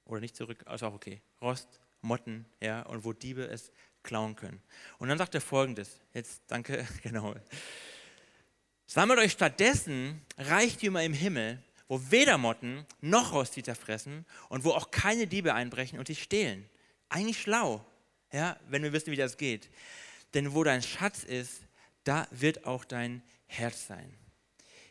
[0.05, 1.19] Oder nicht zurück, ist auch okay.
[1.41, 3.71] Rost, Motten, ja, und wo Diebe es
[4.03, 4.61] klauen können.
[4.99, 7.33] Und dann sagt er folgendes, jetzt danke, genau.
[8.85, 11.57] Sammelt euch stattdessen Reichtümer im Himmel,
[11.87, 16.15] wo weder Motten noch Rost die zerfressen und wo auch keine Diebe einbrechen und die
[16.15, 16.69] stehlen.
[17.09, 17.83] Eigentlich schlau,
[18.31, 19.71] ja, wenn wir wissen, wie das geht.
[20.35, 21.63] Denn wo dein Schatz ist,
[22.03, 24.15] da wird auch dein Herz sein.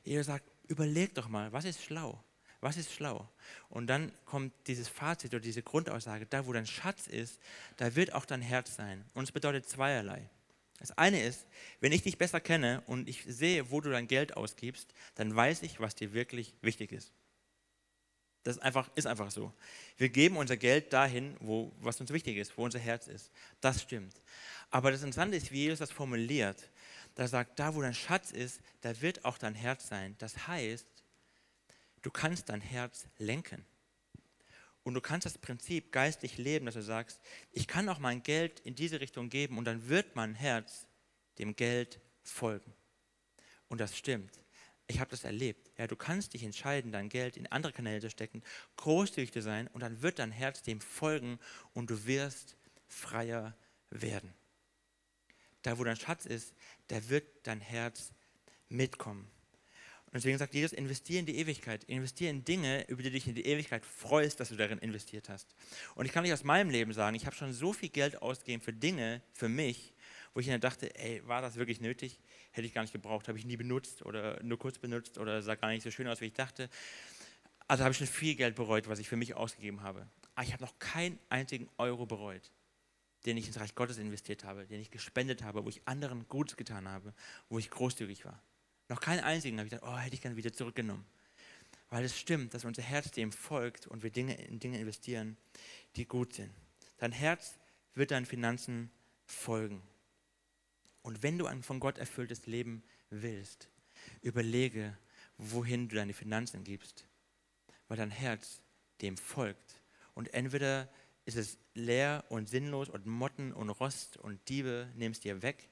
[0.05, 2.23] Ihr sagt, überleg doch mal, was ist schlau?
[2.61, 3.29] Was ist schlau?
[3.69, 7.39] Und dann kommt dieses Fazit oder diese Grundaussage, da wo dein Schatz ist,
[7.77, 9.05] da wird auch dein Herz sein.
[9.15, 10.31] Und es bedeutet zweierlei.
[10.79, 11.47] Das eine ist,
[11.81, 15.63] wenn ich dich besser kenne und ich sehe, wo du dein Geld ausgibst, dann weiß
[15.63, 17.13] ich, was dir wirklich wichtig ist.
[18.45, 19.53] Das ist einfach, ist einfach so.
[19.97, 23.31] Wir geben unser Geld dahin, wo, was uns wichtig ist, wo unser Herz ist.
[23.63, 24.15] Das stimmt.
[24.71, 26.71] Aber das Interessante ist, wie Jesus das formuliert
[27.15, 30.17] da sagt, da wo dein Schatz ist, da wird auch dein Herz sein.
[30.19, 30.87] Das heißt,
[32.03, 33.65] du kannst dein Herz lenken.
[34.83, 37.19] Und du kannst das Prinzip geistlich leben, dass du sagst,
[37.53, 40.87] ich kann auch mein Geld in diese Richtung geben und dann wird mein Herz
[41.39, 42.75] dem Geld folgen.
[43.69, 44.45] Und das stimmt.
[44.87, 45.71] Ich habe das erlebt.
[45.79, 48.43] Ja, du kannst dich entscheiden, dein Geld in andere Kanäle zu stecken,
[48.77, 51.39] großzügig zu sein und dann wird dein Herz dem folgen
[51.73, 53.57] und du wirst freier
[53.89, 54.35] werden.
[55.65, 56.53] Da, wo dein Schatz ist,
[56.89, 58.13] da wird dein Herz
[58.69, 59.27] mitkommen.
[60.15, 63.27] Und deswegen sagt Jesus, investiere in die Ewigkeit, investiere in Dinge, über die du dich
[63.27, 65.57] in die Ewigkeit freust, dass du darin investiert hast.
[65.95, 68.63] Und ich kann nicht aus meinem Leben sagen, ich habe schon so viel Geld ausgegeben
[68.63, 69.95] für Dinge, für mich,
[70.35, 72.21] wo ich dann dachte, ey, war das wirklich nötig?
[72.53, 75.55] Hätte ich gar nicht gebraucht, habe ich nie benutzt oder nur kurz benutzt oder sah
[75.55, 76.69] gar nicht so schön aus, wie ich dachte.
[77.67, 80.07] Also habe ich schon viel Geld bereut, was ich für mich ausgegeben habe.
[80.35, 82.53] Aber ich habe noch keinen einzigen Euro bereut
[83.27, 86.57] den ich ins Reich Gottes investiert habe, den ich gespendet habe, wo ich anderen Gutes
[86.57, 87.15] getan habe,
[87.49, 88.43] wo ich großzügig war.
[88.89, 91.07] Noch keinen einzigen habe ich gedacht, oh, hätte ich gerne wieder zurückgenommen.
[91.91, 95.37] Weil es stimmt, dass unser Herz dem folgt und wir Dinge in Dinge investieren,
[95.97, 96.51] die gut sind.
[96.99, 97.59] Dein Herz
[97.95, 98.91] wird deinen Finanzen
[99.27, 99.83] folgen.
[101.03, 103.69] Und wenn du ein von Gott erfülltes Leben willst,
[104.23, 104.97] überlege,
[105.39, 107.07] wohin du deine Finanzen gibst,
[107.89, 108.61] weil dein Herz
[109.01, 109.81] dem folgt.
[110.15, 110.89] Und entweder
[111.25, 115.69] ist es leer und sinnlos und Motten und Rost und Diebe nimmst dir weg,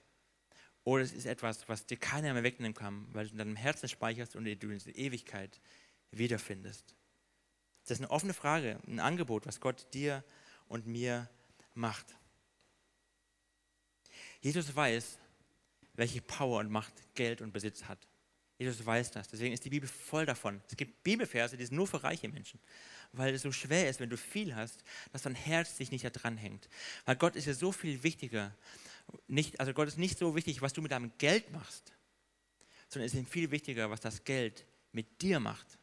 [0.85, 3.89] oder es ist etwas, was dir keiner mehr wegnehmen kann, weil du in deinem Herzen
[3.89, 5.61] speicherst und du in der Ewigkeit
[6.11, 6.97] wiederfindest.
[7.83, 10.25] Das ist eine offene Frage, ein Angebot, was Gott dir
[10.67, 11.29] und mir
[11.75, 12.07] macht.
[14.41, 15.19] Jesus weiß,
[15.95, 18.09] welche Power und Macht Geld und Besitz hat.
[18.63, 19.29] Jesus weiß das.
[19.29, 20.61] Deswegen ist die Bibel voll davon.
[20.69, 22.61] Es gibt Bibelverse, die sind nur für reiche Menschen.
[23.13, 26.11] Weil es so schwer ist, wenn du viel hast, dass dein Herz sich nicht da
[26.11, 26.69] dran hängt.
[27.05, 28.55] Weil Gott ist ja so viel wichtiger.
[29.27, 31.93] Nicht, also Gott ist nicht so wichtig, was du mit deinem Geld machst,
[32.89, 35.79] sondern es ist ihm viel wichtiger, was das Geld mit dir macht.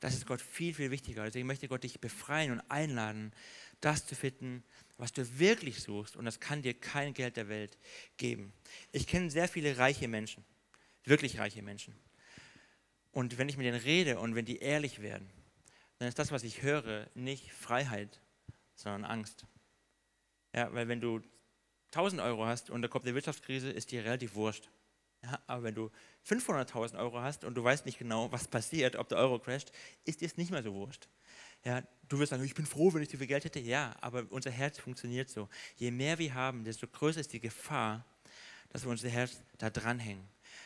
[0.00, 1.24] Das ist Gott viel, viel wichtiger.
[1.24, 3.32] Deswegen möchte Gott dich befreien und einladen,
[3.80, 4.62] das zu finden,
[4.96, 6.16] was du wirklich suchst.
[6.16, 7.78] Und das kann dir kein Geld der Welt
[8.16, 8.52] geben.
[8.92, 10.44] Ich kenne sehr viele reiche Menschen,
[11.08, 11.94] wirklich reiche Menschen.
[13.12, 15.28] Und wenn ich mit denen rede und wenn die ehrlich werden,
[15.98, 18.20] dann ist das, was ich höre, nicht Freiheit,
[18.74, 19.46] sondern Angst.
[20.54, 21.20] Ja, weil wenn du
[21.92, 24.70] 1000 Euro hast und da kommt eine Wirtschaftskrise, ist dir relativ wurscht.
[25.22, 25.90] Ja, aber wenn du
[26.28, 29.72] 500.000 Euro hast und du weißt nicht genau, was passiert, ob der Euro crasht,
[30.04, 31.08] ist dir es nicht mehr so wurscht.
[31.64, 33.58] Ja, du wirst sagen, ich bin froh, wenn ich so viel Geld hätte.
[33.58, 35.48] Ja, aber unser Herz funktioniert so.
[35.76, 38.04] Je mehr wir haben, desto größer ist die Gefahr,
[38.68, 40.22] dass wir unser Herz da dranhängen.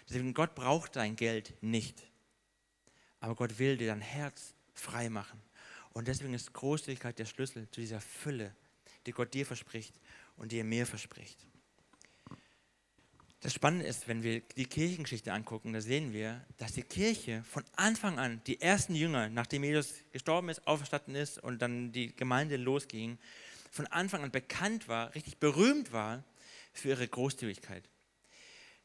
[0.09, 2.03] Deswegen, Gott braucht dein Geld nicht.
[3.21, 5.41] Aber Gott will dir dein Herz frei machen.
[5.93, 8.55] Und deswegen ist Großzügigkeit der Schlüssel zu dieser Fülle,
[9.07, 9.95] die Gott dir verspricht
[10.37, 11.47] und die er mir verspricht.
[13.41, 17.65] Das Spannende ist, wenn wir die Kirchengeschichte angucken, da sehen wir, dass die Kirche von
[17.75, 22.57] Anfang an, die ersten Jünger, nachdem Jesus gestorben ist, auferstanden ist und dann die Gemeinde
[22.57, 23.19] losging,
[23.73, 26.23] von Anfang an bekannt war, richtig berühmt war
[26.73, 27.83] für ihre Großzügigkeit.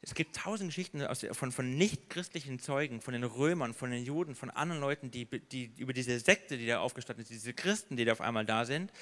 [0.08, 4.36] Es gibt tausend Geschichten aus, von, von nicht-christlichen Zeugen, von den Römern, von den Juden,
[4.36, 8.06] von anderen Leuten, die, die über diese Sekte, die da aufgestanden ist, diese Christen, die
[8.06, 8.94] da auf einmal da sind,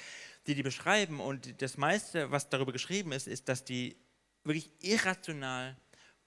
[0.48, 1.20] die die beschreiben.
[1.20, 3.94] Und das meiste, was darüber geschrieben ist, ist, dass die
[4.42, 5.76] wirklich irrational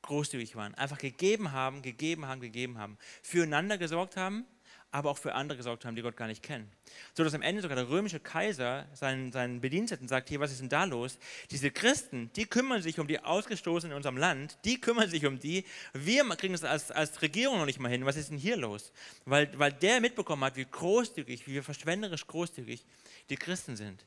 [0.03, 0.73] großzügig waren.
[0.75, 2.97] Einfach gegeben haben, gegeben haben, gegeben haben.
[3.21, 4.45] Füreinander gesorgt haben,
[4.91, 6.71] aber auch für andere gesorgt haben, die Gott gar nicht kennen.
[7.13, 10.61] So dass am Ende sogar der römische Kaiser seinen, seinen Bediensteten sagt, hier, was ist
[10.61, 11.19] denn da los?
[11.51, 15.39] Diese Christen, die kümmern sich um die Ausgestoßenen in unserem Land, die kümmern sich um
[15.39, 15.63] die.
[15.93, 18.05] Wir kriegen es als, als Regierung noch nicht mal hin.
[18.05, 18.91] Was ist denn hier los?
[19.25, 22.83] Weil, weil der mitbekommen hat, wie großzügig, wie verschwenderisch großzügig
[23.29, 24.05] die Christen sind.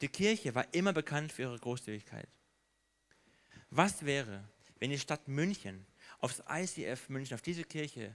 [0.00, 2.28] Die Kirche war immer bekannt für ihre Großzügigkeit.
[3.70, 4.44] Was wäre,
[4.78, 5.86] wenn die Stadt München
[6.20, 8.14] aufs ICF München, auf diese Kirche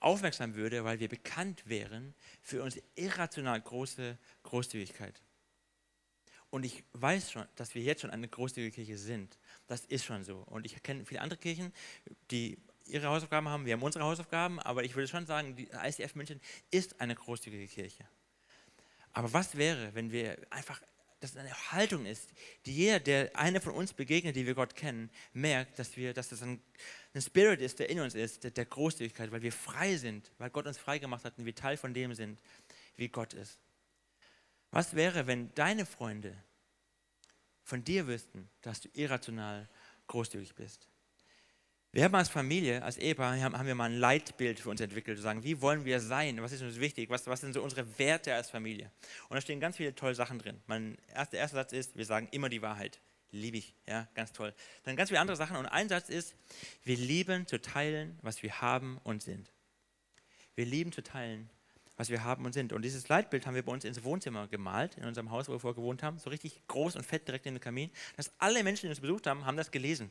[0.00, 5.22] aufmerksam würde, weil wir bekannt wären für unsere irrational große Großzügigkeit?
[6.50, 9.38] Und ich weiß schon, dass wir jetzt schon eine großzügige Kirche sind.
[9.66, 10.38] Das ist schon so.
[10.38, 11.72] Und ich kenne viele andere Kirchen,
[12.30, 13.66] die ihre Hausaufgaben haben.
[13.66, 17.66] Wir haben unsere Hausaufgaben, aber ich würde schon sagen, die ICF München ist eine großzügige
[17.66, 18.08] Kirche.
[19.12, 20.80] Aber was wäre, wenn wir einfach,
[21.26, 22.30] dass es eine Haltung ist,
[22.66, 26.28] die jeder, der eine von uns begegnet, die wir Gott kennen, merkt, dass, wir, dass
[26.28, 26.60] das ein,
[27.14, 30.50] ein Spirit ist, der in uns ist, der, der Großzügigkeit, weil wir frei sind, weil
[30.50, 32.40] Gott uns frei gemacht hat und wir Teil von dem sind,
[32.96, 33.58] wie Gott ist.
[34.70, 36.36] Was wäre, wenn deine Freunde
[37.64, 39.68] von dir wüssten, dass du irrational
[40.06, 40.88] großzügig bist?
[41.96, 45.22] Wir haben als Familie, als Ehepaar, haben wir mal ein Leitbild für uns entwickelt, zu
[45.22, 48.34] sagen, wie wollen wir sein, was ist uns wichtig, was, was sind so unsere Werte
[48.34, 48.90] als Familie.
[49.30, 50.60] Und da stehen ganz viele tolle Sachen drin.
[50.66, 53.00] Mein erster, erster Satz ist, wir sagen immer die Wahrheit.
[53.30, 54.52] Liebe ich, ja, ganz toll.
[54.84, 56.34] Dann ganz viele andere Sachen und ein Satz ist,
[56.84, 59.50] wir lieben zu teilen, was wir haben und sind.
[60.54, 61.48] Wir lieben zu teilen,
[61.96, 62.74] was wir haben und sind.
[62.74, 65.60] Und dieses Leitbild haben wir bei uns ins Wohnzimmer gemalt, in unserem Haus, wo wir
[65.60, 68.82] vorher gewohnt haben, so richtig groß und fett direkt in den Kamin, dass alle Menschen,
[68.82, 70.10] die uns besucht haben, haben das gelesen.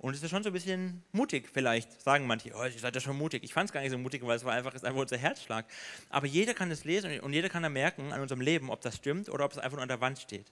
[0.00, 3.02] Und es ist schon so ein bisschen mutig, vielleicht, sagen manche, oh, ihr seid ja
[3.02, 3.44] schon mutig.
[3.44, 5.66] Ich fand es gar nicht so mutig, weil es war einfach, ist einfach unser Herzschlag.
[6.08, 8.96] Aber jeder kann es lesen und jeder kann da merken an unserem Leben, ob das
[8.96, 10.50] stimmt oder ob es einfach nur an der Wand steht.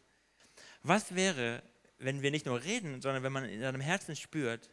[0.82, 1.62] Was wäre,
[1.96, 4.68] wenn wir nicht nur reden, sondern wenn man in deinem Herzen spürt,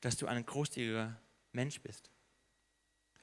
[0.00, 1.16] dass du ein großzügiger
[1.52, 2.10] Mensch bist?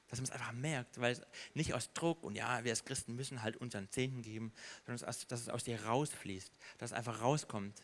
[0.08, 1.20] Dass man es einfach merkt, weil es
[1.52, 4.50] nicht aus Druck und ja, wir als Christen müssen halt unseren Zehnten geben,
[4.86, 7.82] sondern dass es aus dir rausfließt, dass es einfach rauskommt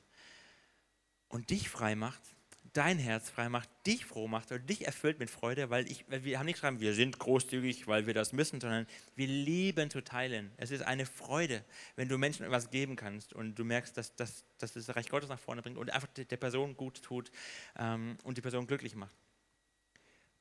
[1.28, 2.35] und dich frei macht
[2.76, 6.38] dein Herz frei macht, dich froh macht und dich erfüllt mit Freude, weil, ich, wir
[6.38, 10.52] haben nicht geschrieben, wir sind großzügig, weil wir das müssen, sondern wir lieben zu teilen.
[10.58, 11.64] Es ist eine Freude,
[11.96, 15.28] wenn du Menschen etwas geben kannst und du merkst, dass, dass, dass das Reich Gottes
[15.28, 17.30] nach vorne bringt und einfach der Person gut tut
[17.78, 19.16] ähm, und die Person glücklich macht.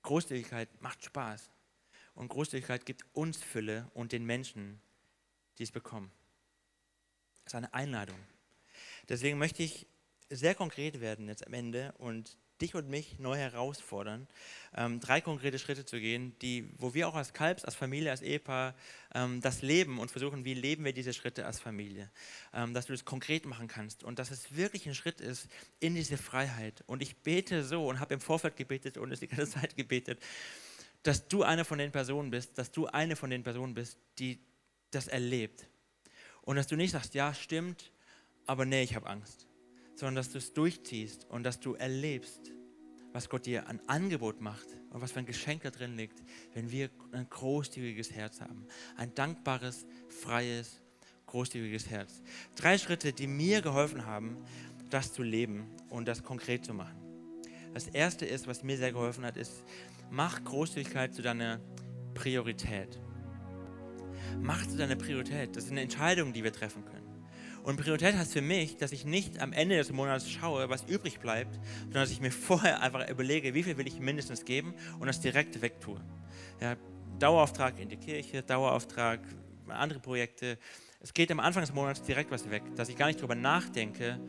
[0.01, 1.49] Großzügigkeit macht Spaß
[2.15, 4.81] und Großzügigkeit gibt uns Fülle und den Menschen,
[5.57, 6.11] die es bekommen.
[7.45, 8.19] Es ist eine Einladung.
[9.07, 9.87] Deswegen möchte ich
[10.29, 14.27] sehr konkret werden jetzt am Ende und dich und mich neu herausfordern,
[14.75, 18.21] ähm, drei konkrete Schritte zu gehen, die, wo wir auch als Kalbs, als Familie, als
[18.21, 18.75] Ehepaar
[19.13, 22.09] ähm, das leben und versuchen, wie leben wir diese Schritte als Familie.
[22.53, 25.95] Ähm, dass du das konkret machen kannst und dass es wirklich ein Schritt ist in
[25.95, 26.83] diese Freiheit.
[26.87, 30.19] Und ich bete so und habe im Vorfeld gebetet und es die ganze Zeit gebetet,
[31.03, 34.39] dass du eine von den Personen bist, dass du eine von den Personen bist, die
[34.91, 35.67] das erlebt.
[36.41, 37.91] Und dass du nicht sagst, ja, stimmt,
[38.45, 39.45] aber nee, ich habe Angst
[39.95, 42.51] sondern dass du es durchziehst und dass du erlebst,
[43.13, 46.21] was Gott dir an Angebot macht und was für ein Geschenk da drin liegt,
[46.53, 48.67] wenn wir ein großzügiges Herz haben.
[48.97, 50.81] Ein dankbares, freies,
[51.27, 52.21] großzügiges Herz.
[52.55, 54.37] Drei Schritte, die mir geholfen haben,
[54.89, 56.97] das zu leben und das konkret zu machen.
[57.73, 59.63] Das erste ist, was mir sehr geholfen hat, ist,
[60.09, 61.59] mach Großzügigkeit zu deiner
[62.13, 62.99] Priorität.
[64.41, 65.55] Mach zu deiner Priorität.
[65.55, 66.94] Das ist eine Entscheidung, die wir treffen können.
[67.65, 71.19] Und Priorität heißt für mich, dass ich nicht am Ende des Monats schaue, was übrig
[71.19, 75.07] bleibt, sondern dass ich mir vorher einfach überlege, wie viel will ich mindestens geben und
[75.07, 75.99] das direkt wegtue.
[76.61, 76.75] Ja,
[77.17, 79.19] Dauerauftrag in die Kirche, Dauerauftrag,
[79.67, 80.59] andere Projekte.
[81.01, 84.19] Es geht am Anfang des Monats direkt was weg, dass ich gar nicht darüber nachdenke,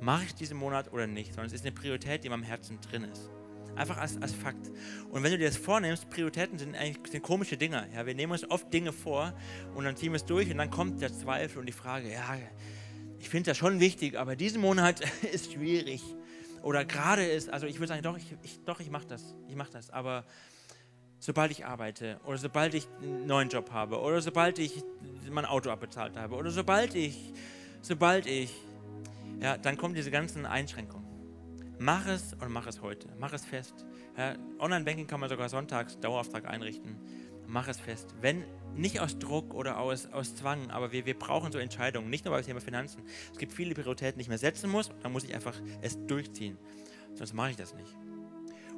[0.00, 2.80] mache ich diesen Monat oder nicht, sondern es ist eine Priorität, die in meinem Herzen
[2.80, 3.28] drin ist.
[3.74, 4.70] Einfach als, als Fakt.
[5.10, 7.86] Und wenn du dir das vornimmst, Prioritäten sind eigentlich sind komische Dinge.
[7.94, 9.34] Ja, wir nehmen uns oft Dinge vor
[9.74, 12.38] und dann ziehen wir es durch und dann kommt der Zweifel und die Frage, ja,
[13.18, 15.00] ich finde das schon wichtig, aber diesen Monat
[15.32, 16.02] ist schwierig.
[16.62, 19.54] Oder gerade ist, also ich würde sagen, doch, ich, ich, doch, ich mache das, ich
[19.54, 19.90] mache das.
[19.90, 20.24] Aber
[21.18, 24.82] sobald ich arbeite oder sobald ich einen neuen Job habe oder sobald ich
[25.30, 27.32] mein Auto abbezahlt habe oder sobald ich,
[27.82, 28.52] sobald ich,
[29.40, 31.06] ja, dann kommen diese ganzen Einschränkungen.
[31.78, 33.08] Mach es und mach es heute.
[33.18, 33.84] Mach es fest.
[34.16, 36.96] Ja, Online-Banking kann man sogar sonntags Dauerauftrag einrichten.
[37.46, 38.14] Mach es fest.
[38.20, 42.24] Wenn nicht aus Druck oder aus, aus Zwang, aber wir, wir brauchen so Entscheidungen, nicht
[42.24, 43.02] nur beim Thema Finanzen.
[43.32, 46.58] Es gibt viele Prioritäten, die ich mehr setzen muss, dann muss ich einfach es durchziehen.
[47.14, 47.96] Sonst mache ich das nicht.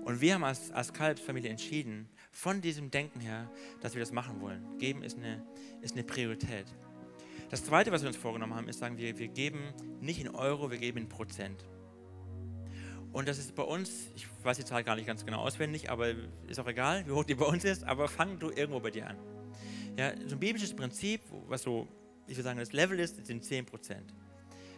[0.05, 3.51] Und wir haben als, als Kalbsfamilie entschieden, von diesem Denken her,
[3.81, 4.79] dass wir das machen wollen.
[4.79, 5.45] Geben ist eine,
[5.83, 6.67] ist eine Priorität.
[7.51, 10.71] Das Zweite, was wir uns vorgenommen haben, ist, sagen wir, wir geben nicht in Euro,
[10.71, 11.65] wir geben in Prozent.
[13.13, 16.15] Und das ist bei uns, ich weiß die Zahl gar nicht ganz genau auswendig, aber
[16.47, 19.09] ist auch egal, wie hoch die bei uns ist, aber fang du irgendwo bei dir
[19.09, 19.17] an.
[19.97, 21.89] Ja, so ein biblisches Prinzip, was so,
[22.27, 23.97] ich würde sagen, das Level ist, sind 10%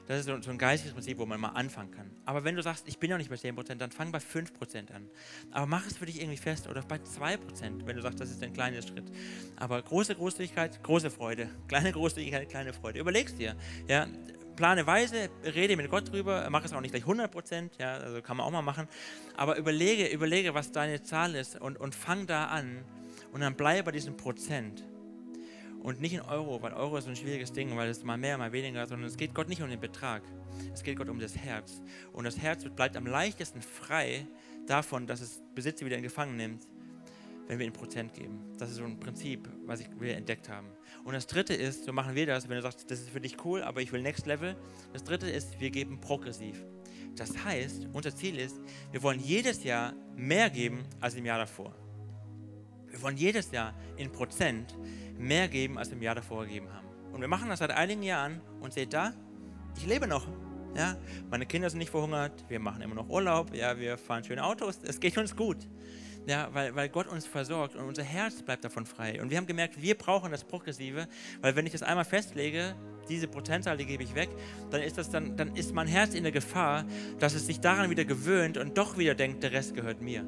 [0.07, 2.11] Das ist so, ein geistiges Prinzip, wo man mal anfangen kann.
[2.25, 5.11] Aber wenn du sagst, ich bin noch nicht bei 10% dann fang bei 5% an.
[5.51, 7.39] Aber mach es für dich irgendwie fest oder bei 2%
[7.85, 9.13] wenn du sagst, das ist ein kleiner Schritt.
[9.57, 11.51] Aber große Großzügigkeit, große Freude.
[11.69, 13.01] Kleine Großzügigkeit, kleine Freude.
[13.01, 13.57] Überlegst dir.
[13.89, 14.07] Ja,
[14.57, 17.31] plane weise, rede mit Gott drüber, mach es auch nicht gleich 100
[17.79, 18.89] ja, also kann man auch mal machen.
[19.37, 22.85] Aber überlege, überlege, was deine Zahl ist und, und fang da an
[23.33, 24.85] und dann bleibe bei diesem Prozent
[25.83, 28.53] und nicht in Euro, weil Euro ist ein schwieriges Ding, weil es mal mehr, mal
[28.53, 30.23] weniger, sondern es geht Gott nicht um den Betrag.
[30.75, 31.81] Es geht Gott um das Herz.
[32.13, 34.27] Und das Herz bleibt am leichtesten frei
[34.67, 36.67] davon, dass es Besitzer wieder in Gefangen nimmt,
[37.47, 38.41] wenn wir in Prozent geben.
[38.59, 40.69] Das ist so ein Prinzip, was wir entdeckt haben.
[41.05, 43.45] Und das dritte ist, so machen wir das, wenn du sagst, das ist für dich
[43.45, 44.57] cool, aber ich will Next Level.
[44.93, 46.63] Das dritte ist, wir geben progressiv.
[47.17, 48.57] Das heißt, unser Ziel ist,
[48.93, 51.75] wir wollen jedes Jahr mehr geben als im Jahr davor.
[52.89, 54.77] Wir wollen jedes Jahr in Prozent
[55.19, 56.87] mehr geben, als wir im Jahr davor gegeben haben.
[57.13, 59.13] Und wir machen das seit einigen Jahren und seht da,
[59.77, 60.27] ich lebe noch.
[60.77, 60.97] Ja,
[61.29, 64.79] meine Kinder sind nicht verhungert, wir machen immer noch Urlaub, ja, wir fahren schöne Autos,
[64.85, 65.57] es geht uns gut.
[66.27, 69.21] Ja, weil, weil Gott uns versorgt und unser Herz bleibt davon frei.
[69.21, 71.09] Und wir haben gemerkt, wir brauchen das Progressive,
[71.41, 72.77] weil wenn ich das einmal festlege,
[73.09, 74.29] diese Prozentzahl, die gebe ich weg,
[74.71, 76.85] dann ist, das dann, dann ist mein Herz in der Gefahr,
[77.19, 80.25] dass es sich daran wieder gewöhnt und doch wieder denkt, der Rest gehört mir.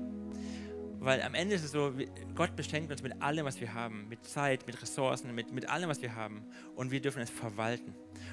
[0.99, 1.93] Weil am Ende ist es so,
[2.37, 5.89] Gott beschenkt uns mit allem, was wir haben, mit Zeit, mit Ressourcen, mit, mit allem,
[5.89, 6.45] was wir haben.
[6.77, 7.93] Und wir dürfen es verwalten.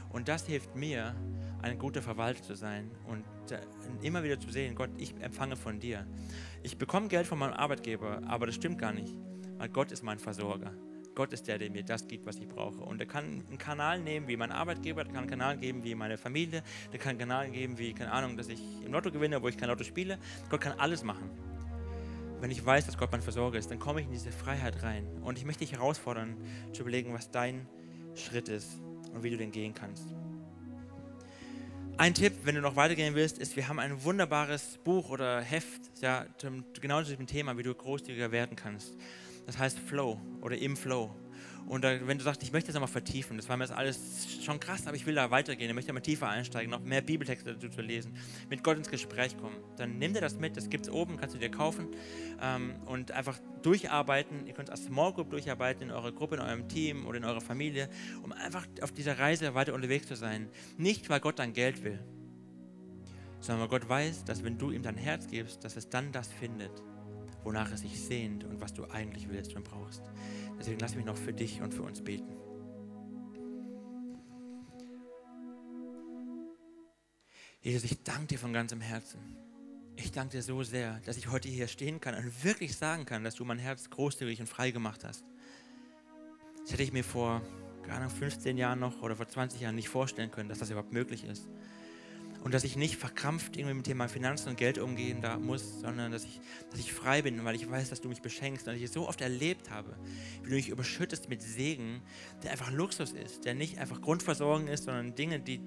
[0.09, 1.15] Und das hilft mir,
[1.61, 3.23] ein guter Verwalter zu sein und
[4.01, 6.05] immer wieder zu sehen, Gott, ich empfange von dir.
[6.63, 9.15] Ich bekomme Geld von meinem Arbeitgeber, aber das stimmt gar nicht,
[9.57, 10.73] weil Gott ist mein Versorger.
[11.15, 12.79] Gott ist der, der mir das gibt, was ich brauche.
[12.79, 15.95] Und er kann einen Kanal nehmen wie mein Arbeitgeber, der kann einen Kanal geben wie
[15.95, 19.41] meine Familie, der kann einen Kanal geben wie, keine Ahnung, dass ich im Lotto gewinne,
[19.41, 20.17] wo ich kein Lotto spiele.
[20.49, 21.29] Gott kann alles machen
[22.41, 25.05] wenn ich weiß, dass Gott mein Versorger ist, dann komme ich in diese Freiheit rein.
[25.21, 26.37] Und ich möchte dich herausfordern,
[26.71, 27.67] zu überlegen, was dein
[28.15, 28.81] Schritt ist
[29.13, 30.15] und wie du den gehen kannst.
[31.99, 35.81] Ein Tipp, wenn du noch weitergehen willst, ist, wir haben ein wunderbares Buch oder Heft,
[35.99, 36.25] ja,
[36.79, 38.95] genau zu diesem Thema, wie du großzügiger werden kannst.
[39.45, 41.13] Das heißt Flow oder im Flow.
[41.69, 44.43] Und da, wenn du sagst, ich möchte das nochmal vertiefen, das war mir jetzt alles
[44.43, 47.53] schon krass, aber ich will da weitergehen, ich möchte mal tiefer einsteigen, noch mehr Bibeltexte
[47.53, 48.15] dazu zu lesen,
[48.49, 51.35] mit Gott ins Gespräch kommen, dann nimm dir das mit, das gibt es oben, kannst
[51.35, 51.89] du dir kaufen
[52.41, 56.67] ähm, und einfach durcharbeiten, ihr könnt als Small Group durcharbeiten, in eurer Gruppe, in eurem
[56.67, 57.87] Team oder in eurer Familie,
[58.23, 60.49] um einfach auf dieser Reise weiter unterwegs zu sein.
[60.77, 61.99] Nicht, weil Gott dein Geld will,
[63.41, 66.29] sondern weil Gott weiß, dass wenn du ihm dein Herz gibst, dass es dann das
[66.29, 66.71] findet,
[67.43, 70.03] wonach es sich sehnt und was du eigentlich willst und brauchst.
[70.59, 72.35] Deswegen lass mich noch für dich und für uns beten.
[77.61, 79.19] Jesus, ich danke dir von ganzem Herzen.
[79.95, 83.23] Ich danke dir so sehr, dass ich heute hier stehen kann und wirklich sagen kann,
[83.23, 85.25] dass du mein Herz großzügig und frei gemacht hast.
[86.61, 87.41] Das hätte ich mir vor
[87.83, 91.23] keine 15 Jahren noch oder vor 20 Jahren nicht vorstellen können, dass das überhaupt möglich
[91.23, 91.49] ist
[92.43, 95.81] und dass ich nicht verkrampft irgendwie mit dem Thema Finanzen und Geld umgehen da muss,
[95.81, 96.39] sondern dass ich,
[96.71, 99.07] dass ich frei bin, weil ich weiß, dass du mich beschenkst und ich es so
[99.07, 99.95] oft erlebt habe,
[100.43, 102.01] wie du mich überschüttest mit Segen,
[102.43, 105.59] der einfach Luxus ist, der nicht einfach Grundversorgung ist, sondern Dinge, die,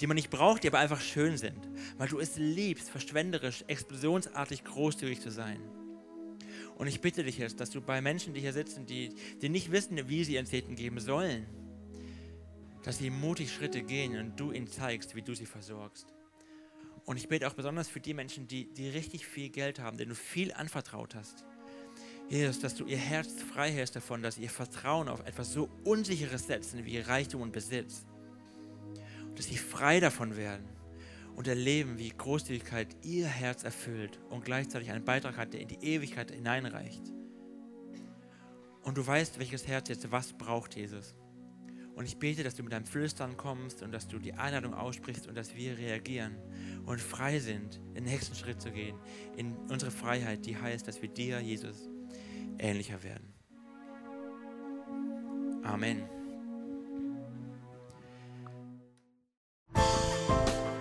[0.00, 1.68] die man nicht braucht, die aber einfach schön sind,
[1.98, 5.60] weil du es liebst, verschwenderisch, explosionsartig großzügig zu sein.
[6.76, 9.10] Und ich bitte dich jetzt, dass du bei Menschen, die hier sitzen, die,
[9.40, 11.46] die nicht wissen, wie sie ihren Zehnten geben sollen,
[12.82, 16.12] dass sie mutig Schritte gehen und du ihnen zeigst, wie du sie versorgst.
[17.04, 20.10] Und ich bete auch besonders für die Menschen, die, die richtig viel Geld haben, denen
[20.10, 21.44] du viel anvertraut hast.
[22.28, 26.46] Jesus, dass du ihr Herz frei hältst davon, dass ihr Vertrauen auf etwas so Unsicheres
[26.46, 28.06] setzen wie Reichtum und Besitz.
[29.24, 30.68] Und dass sie frei davon werden
[31.36, 35.82] und erleben, wie Großzügigkeit ihr Herz erfüllt und gleichzeitig einen Beitrag hat, der in die
[35.82, 37.02] Ewigkeit hineinreicht.
[38.82, 41.14] Und du weißt, welches Herz jetzt was braucht, Jesus.
[41.94, 45.26] Und ich bete, dass du mit deinem Flüstern kommst und dass du die Einladung aussprichst
[45.26, 46.36] und dass wir reagieren
[46.86, 48.96] und frei sind, den nächsten Schritt zu gehen
[49.36, 51.88] in unsere Freiheit, die heißt, dass wir dir, Jesus,
[52.58, 53.32] ähnlicher werden.
[55.64, 56.02] Amen.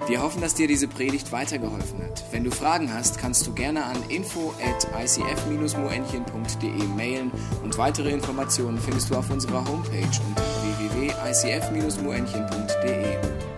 [0.08, 2.24] Wir hoffen, dass dir diese Predigt weitergeholfen hat.
[2.32, 7.32] Wenn du Fragen hast, kannst du gerne an info at icf-moenchen.de mailen
[7.64, 10.44] und weitere Informationen findest du auf unserer Homepage unter
[10.92, 13.51] www.icf-moenchen.de.